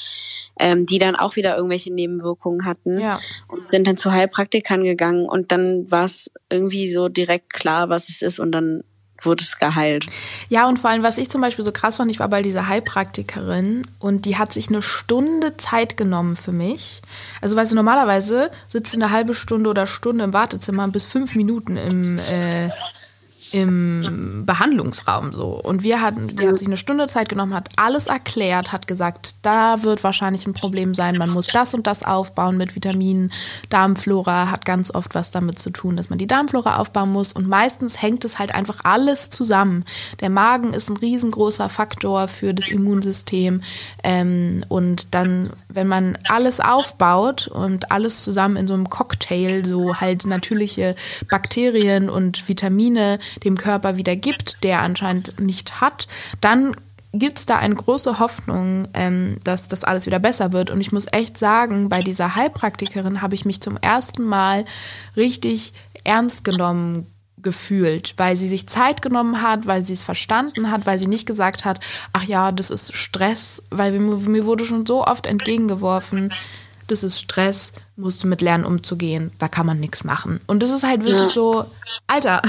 [0.58, 3.20] ähm, die dann auch wieder irgendwelche Nebenwirkungen hatten ja.
[3.48, 8.08] und sind dann zu Heilpraktikern gegangen und dann war es irgendwie so direkt klar, was
[8.08, 8.84] es ist und dann
[9.26, 10.06] wurde es geheilt.
[10.48, 12.68] Ja, und vor allem, was ich zum Beispiel so krass fand, ich war bei dieser
[12.68, 17.02] Heilpraktikerin und die hat sich eine Stunde Zeit genommen für mich.
[17.40, 21.34] Also, weißt du, normalerweise sitzt du eine halbe Stunde oder Stunde im Wartezimmer bis fünf
[21.34, 22.68] Minuten im äh,
[23.54, 25.60] im Behandlungsraum so.
[25.62, 29.36] Und wir hatten, die hat sich eine Stunde Zeit genommen, hat alles erklärt, hat gesagt,
[29.42, 33.30] da wird wahrscheinlich ein Problem sein, man muss das und das aufbauen mit Vitaminen.
[33.70, 37.32] Darmflora hat ganz oft was damit zu tun, dass man die Darmflora aufbauen muss.
[37.32, 39.84] Und meistens hängt es halt einfach alles zusammen.
[40.20, 43.60] Der Magen ist ein riesengroßer Faktor für das Immunsystem.
[44.02, 50.00] Ähm, und dann, wenn man alles aufbaut und alles zusammen in so einem Cocktail, so
[50.00, 50.96] halt natürliche
[51.30, 56.08] Bakterien und Vitamine, dem Körper wieder gibt, der anscheinend nicht hat,
[56.40, 56.74] dann
[57.12, 60.70] gibt es da eine große Hoffnung, ähm, dass das alles wieder besser wird.
[60.70, 64.64] Und ich muss echt sagen, bei dieser Heilpraktikerin habe ich mich zum ersten Mal
[65.16, 65.72] richtig
[66.02, 67.06] ernst genommen
[67.44, 71.26] gefühlt, weil sie sich Zeit genommen hat, weil sie es verstanden hat, weil sie nicht
[71.26, 71.78] gesagt hat,
[72.12, 76.32] ach ja, das ist Stress, weil mir, mir wurde schon so oft entgegengeworfen,
[76.86, 80.40] das ist Stress, musst du mit lernen umzugehen, da kann man nichts machen.
[80.46, 81.64] Und das ist halt wirklich so,
[82.06, 82.42] Alter,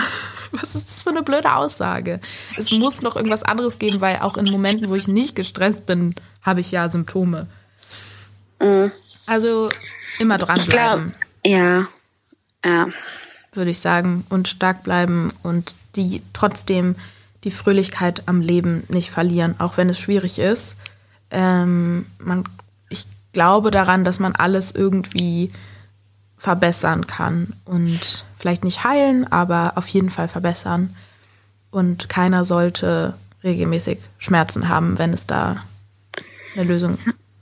[0.61, 2.19] was ist das für eine blöde Aussage?
[2.57, 6.15] Es muss noch irgendwas anderes geben, weil auch in Momenten, wo ich nicht gestresst bin,
[6.41, 7.47] habe ich ja Symptome.
[8.59, 8.91] Mhm.
[9.25, 9.69] Also
[10.19, 11.13] immer dranbleiben.
[11.45, 11.87] Ja,
[12.63, 12.87] ja.
[13.53, 14.25] Würde ich sagen.
[14.29, 16.95] Und stark bleiben und die trotzdem
[17.43, 20.77] die Fröhlichkeit am Leben nicht verlieren, auch wenn es schwierig ist.
[21.31, 22.43] Ähm, man,
[22.89, 25.51] ich glaube daran, dass man alles irgendwie
[26.37, 30.95] verbessern kann und vielleicht nicht heilen, aber auf jeden Fall verbessern.
[31.71, 35.63] Und keiner sollte regelmäßig Schmerzen haben, wenn es da
[36.55, 36.97] eine Lösung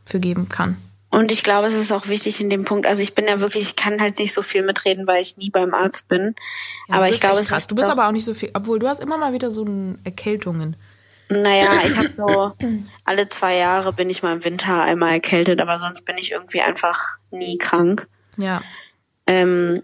[0.06, 0.78] für geben kann.
[1.10, 3.64] Und ich glaube, es ist auch wichtig in dem Punkt, also ich bin ja wirklich,
[3.64, 6.34] ich kann halt nicht so viel mitreden, weil ich nie beim Arzt bin.
[6.88, 7.68] Ja, aber ich glaube, es krass.
[7.68, 9.68] Du bist aber auch nicht so viel, obwohl du hast immer mal wieder so
[10.04, 10.76] Erkältungen.
[11.30, 12.54] Naja, ich habe so
[13.06, 16.62] alle zwei Jahre bin ich mal im Winter einmal erkältet, aber sonst bin ich irgendwie
[16.62, 18.08] einfach nie krank.
[18.38, 18.64] Ja.
[19.28, 19.84] Ähm,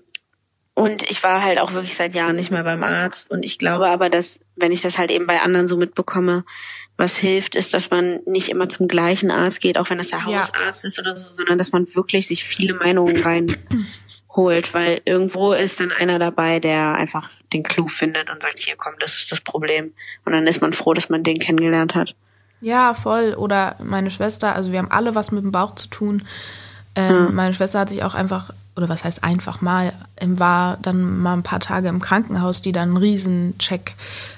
[0.74, 3.32] und ich war halt auch wirklich seit Jahren nicht mehr beim Arzt.
[3.32, 6.44] Und ich glaube aber, dass, wenn ich das halt eben bei anderen so mitbekomme,
[6.96, 10.26] was hilft, ist, dass man nicht immer zum gleichen Arzt geht, auch wenn das der
[10.26, 10.88] Hausarzt ja.
[10.88, 15.92] ist oder so, sondern dass man wirklich sich viele Meinungen reinholt, weil irgendwo ist dann
[15.92, 19.94] einer dabei, der einfach den Clou findet und sagt, hier komm, das ist das Problem.
[20.24, 22.16] Und dann ist man froh, dass man den kennengelernt hat.
[22.62, 23.34] Ja, voll.
[23.36, 26.24] Oder meine Schwester, also wir haben alle was mit dem Bauch zu tun.
[26.96, 27.30] Ähm, ja.
[27.32, 31.44] Meine Schwester hat sich auch einfach oder was heißt einfach mal, war dann mal ein
[31.44, 33.96] paar Tage im Krankenhaus, die dann einen Riesencheck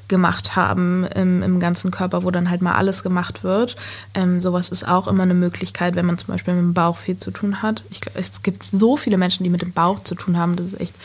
[0.07, 3.75] gemacht haben im, im ganzen Körper, wo dann halt mal alles gemacht wird.
[4.15, 7.17] Ähm, sowas ist auch immer eine Möglichkeit, wenn man zum Beispiel mit dem Bauch viel
[7.17, 7.83] zu tun hat.
[7.91, 10.55] Ich glaube, es gibt so viele Menschen, die mit dem Bauch zu tun haben.
[10.55, 10.95] Das ist echt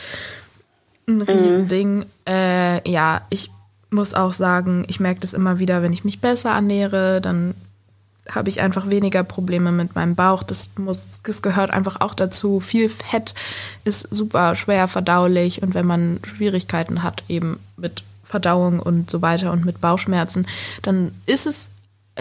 [1.07, 1.99] ein Riesending.
[1.99, 2.05] Mhm.
[2.27, 3.51] Äh, ja, ich
[3.91, 7.53] muss auch sagen, ich merke das immer wieder, wenn ich mich besser ernähre, dann
[8.33, 10.43] habe ich einfach weniger Probleme mit meinem Bauch.
[10.43, 12.59] Das, muss, das gehört einfach auch dazu.
[12.59, 13.33] Viel Fett
[13.83, 19.51] ist super schwer verdaulich und wenn man Schwierigkeiten hat eben mit Verdauung und so weiter
[19.51, 20.45] und mit Bauchschmerzen,
[20.81, 21.69] dann ist es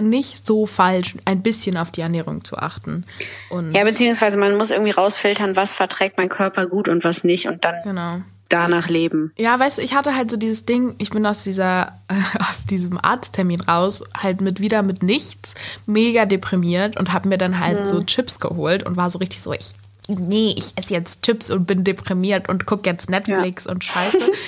[0.00, 3.04] nicht so falsch, ein bisschen auf die Ernährung zu achten.
[3.48, 7.48] Und ja, beziehungsweise man muss irgendwie rausfiltern, was verträgt mein Körper gut und was nicht
[7.48, 9.32] und dann genau danach leben.
[9.38, 12.14] Ja, weißt du, ich hatte halt so dieses Ding, ich bin aus dieser, äh,
[12.48, 15.54] aus diesem Arzttermin raus, halt mit wieder mit nichts,
[15.86, 17.86] mega deprimiert und habe mir dann halt mhm.
[17.86, 19.74] so Chips geholt und war so richtig so, ich,
[20.08, 23.72] nee, ich esse jetzt Chips und bin deprimiert und guck jetzt Netflix ja.
[23.72, 24.32] und scheiße.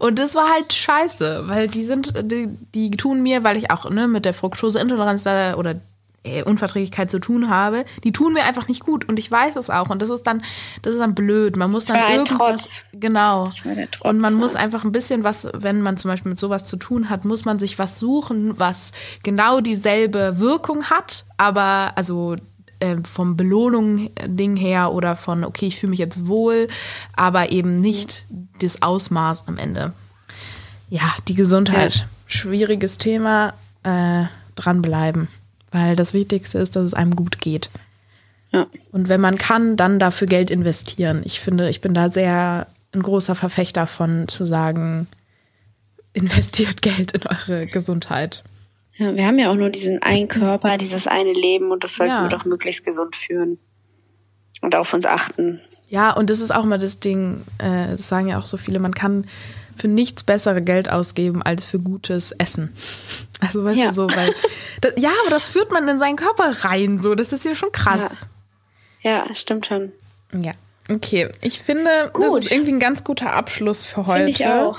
[0.00, 3.88] Und das war halt scheiße, weil die sind, die, die tun mir, weil ich auch
[3.88, 5.76] ne, mit der Fructoseintoleranz da oder
[6.24, 9.70] äh, Unverträglichkeit zu tun habe, die tun mir einfach nicht gut und ich weiß es
[9.70, 10.42] auch und das ist dann
[10.82, 11.56] das ist dann blöd.
[11.56, 14.38] Man muss dann irgendwas genau Trotz, und man ja.
[14.38, 17.44] muss einfach ein bisschen was, wenn man zum Beispiel mit sowas zu tun hat, muss
[17.44, 22.36] man sich was suchen, was genau dieselbe Wirkung hat, aber also
[22.80, 26.68] äh, vom Belohnung-Ding her oder von, okay, ich fühle mich jetzt wohl,
[27.14, 28.24] aber eben nicht
[28.60, 29.92] das Ausmaß am Ende.
[30.88, 31.94] Ja, die Gesundheit.
[31.94, 32.04] Ja.
[32.26, 33.54] Schwieriges Thema.
[33.82, 35.28] Äh, dranbleiben.
[35.74, 37.68] Weil das Wichtigste ist, dass es einem gut geht.
[38.52, 38.68] Ja.
[38.92, 41.22] Und wenn man kann, dann dafür Geld investieren.
[41.24, 45.08] Ich finde, ich bin da sehr ein großer Verfechter von zu sagen,
[46.12, 48.44] investiert Geld in eure Gesundheit.
[48.96, 52.12] Ja, wir haben ja auch nur diesen einen Körper, dieses eine Leben und das sollten
[52.12, 52.22] ja.
[52.22, 53.58] wir doch möglichst gesund führen
[54.60, 55.58] und auf uns achten.
[55.88, 58.78] Ja, und das ist auch mal das Ding, äh, das sagen ja auch so viele,
[58.78, 59.26] man kann
[59.76, 62.72] für nichts bessere Geld ausgeben als für gutes Essen.
[63.44, 63.88] Also weißt ja.
[63.88, 64.34] du so, weil
[64.80, 67.72] das, ja, aber das führt man in seinen Körper rein, so das ist ja schon
[67.72, 68.26] krass.
[69.02, 69.92] Ja, ja stimmt schon.
[70.32, 70.52] Ja,
[70.90, 71.28] okay.
[71.40, 72.24] Ich finde, Gut.
[72.24, 74.28] das ist irgendwie ein ganz guter Abschluss für heute.
[74.28, 74.78] Ich auch.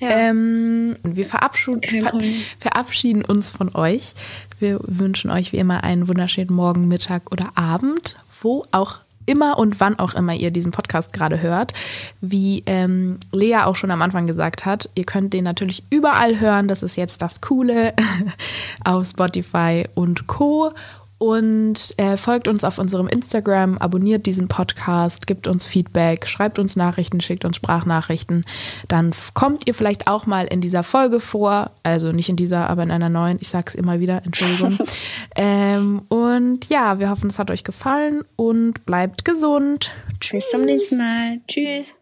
[0.00, 0.08] Ja.
[0.10, 2.18] Ähm, wir verabschieden, ver
[2.58, 4.14] verabschieden uns von euch.
[4.58, 9.80] Wir wünschen euch wie immer einen wunderschönen Morgen, Mittag oder Abend, wo auch immer und
[9.80, 11.72] wann auch immer ihr diesen Podcast gerade hört.
[12.20, 16.68] Wie ähm, Lea auch schon am Anfang gesagt hat, ihr könnt den natürlich überall hören.
[16.68, 17.94] Das ist jetzt das Coole
[18.84, 20.72] auf Spotify und Co.
[21.20, 26.76] Und äh, folgt uns auf unserem Instagram, abonniert diesen Podcast, gibt uns Feedback, schreibt uns
[26.76, 28.46] Nachrichten, schickt uns Sprachnachrichten.
[28.88, 31.72] Dann kommt ihr vielleicht auch mal in dieser Folge vor.
[31.82, 33.36] Also nicht in dieser, aber in einer neuen.
[33.38, 34.78] Ich sag's immer wieder, Entschuldigung.
[35.36, 39.92] ähm, und ja, wir hoffen, es hat euch gefallen und bleibt gesund.
[40.20, 40.44] Tschüss.
[40.44, 41.40] Bis zum nächsten Mal.
[41.46, 41.99] Tschüss.